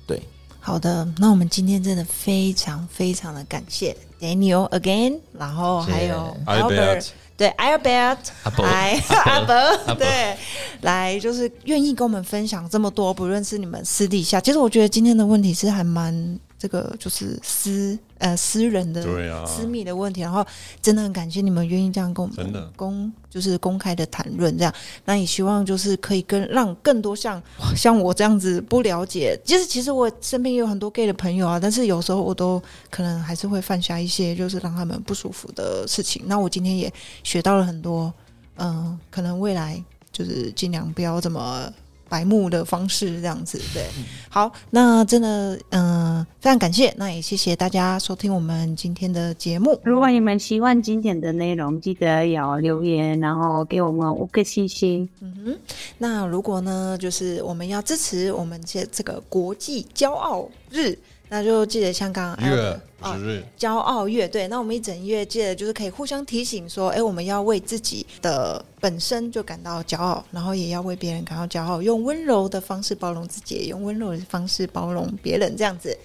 [0.06, 0.22] 对
[0.66, 10.34] 好的，那我们今天真的非常非常的感谢 Daniel again，然后还有 Albert 对 Albert，阿伯来阿阿伯伯，对，
[10.80, 20.42] 来就是愿意跟我们分享这么多，不论是你们私底下，其实我觉得今天的问题是还蛮这个就是私呃私人的对啊，私密的问题，然后
[20.80, 24.72] 真的很感谢你们愿意这样跟我们真的公就是公开的谈论这样，
[25.04, 27.42] 那也希望就是可以跟让更多像
[27.76, 32.58] 像我这样子不了解，其实其实我身边也有很多 gay 的朋友啊，但是有时候我都
[32.88, 36.22] 可能还是会犯下一些就是让他们不舒服的事情。
[36.24, 36.90] 那我今天也
[37.22, 38.10] 学到了很多，
[38.56, 41.70] 嗯、可能未来就是尽量不要这么。
[42.14, 43.82] 白目的方式这样子，对，
[44.28, 49.76] 好，那真的，嗯、非常感谢，那也谢谢大家收听我们今天的节目。
[49.82, 55.08] 如果你们喜欢今天的内容，记得要留言，然后给我们五个星星。
[55.20, 55.58] 嗯哼，
[55.98, 60.96] 那如果呢，就是我们要支持我们这这个国际骄傲日，
[61.28, 75.96] 那就记得像刚刚日，骄傲乐，对，那我们一整月记得就是可以互相提醒说，哎，我们要为自己的本身就感到骄傲，然后也要为别人感到骄傲，用温柔的方式包容自己，也用温柔的方式包容别人，这样子。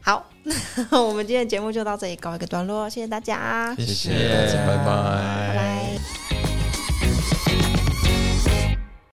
[0.00, 0.24] 好，
[0.90, 4.10] 那 我们今天的节目就到这里告一个段落，谢谢大家，谢谢。
[4.10, 4.76] 谢大家拜。
[4.76, 6.25] 拜拜。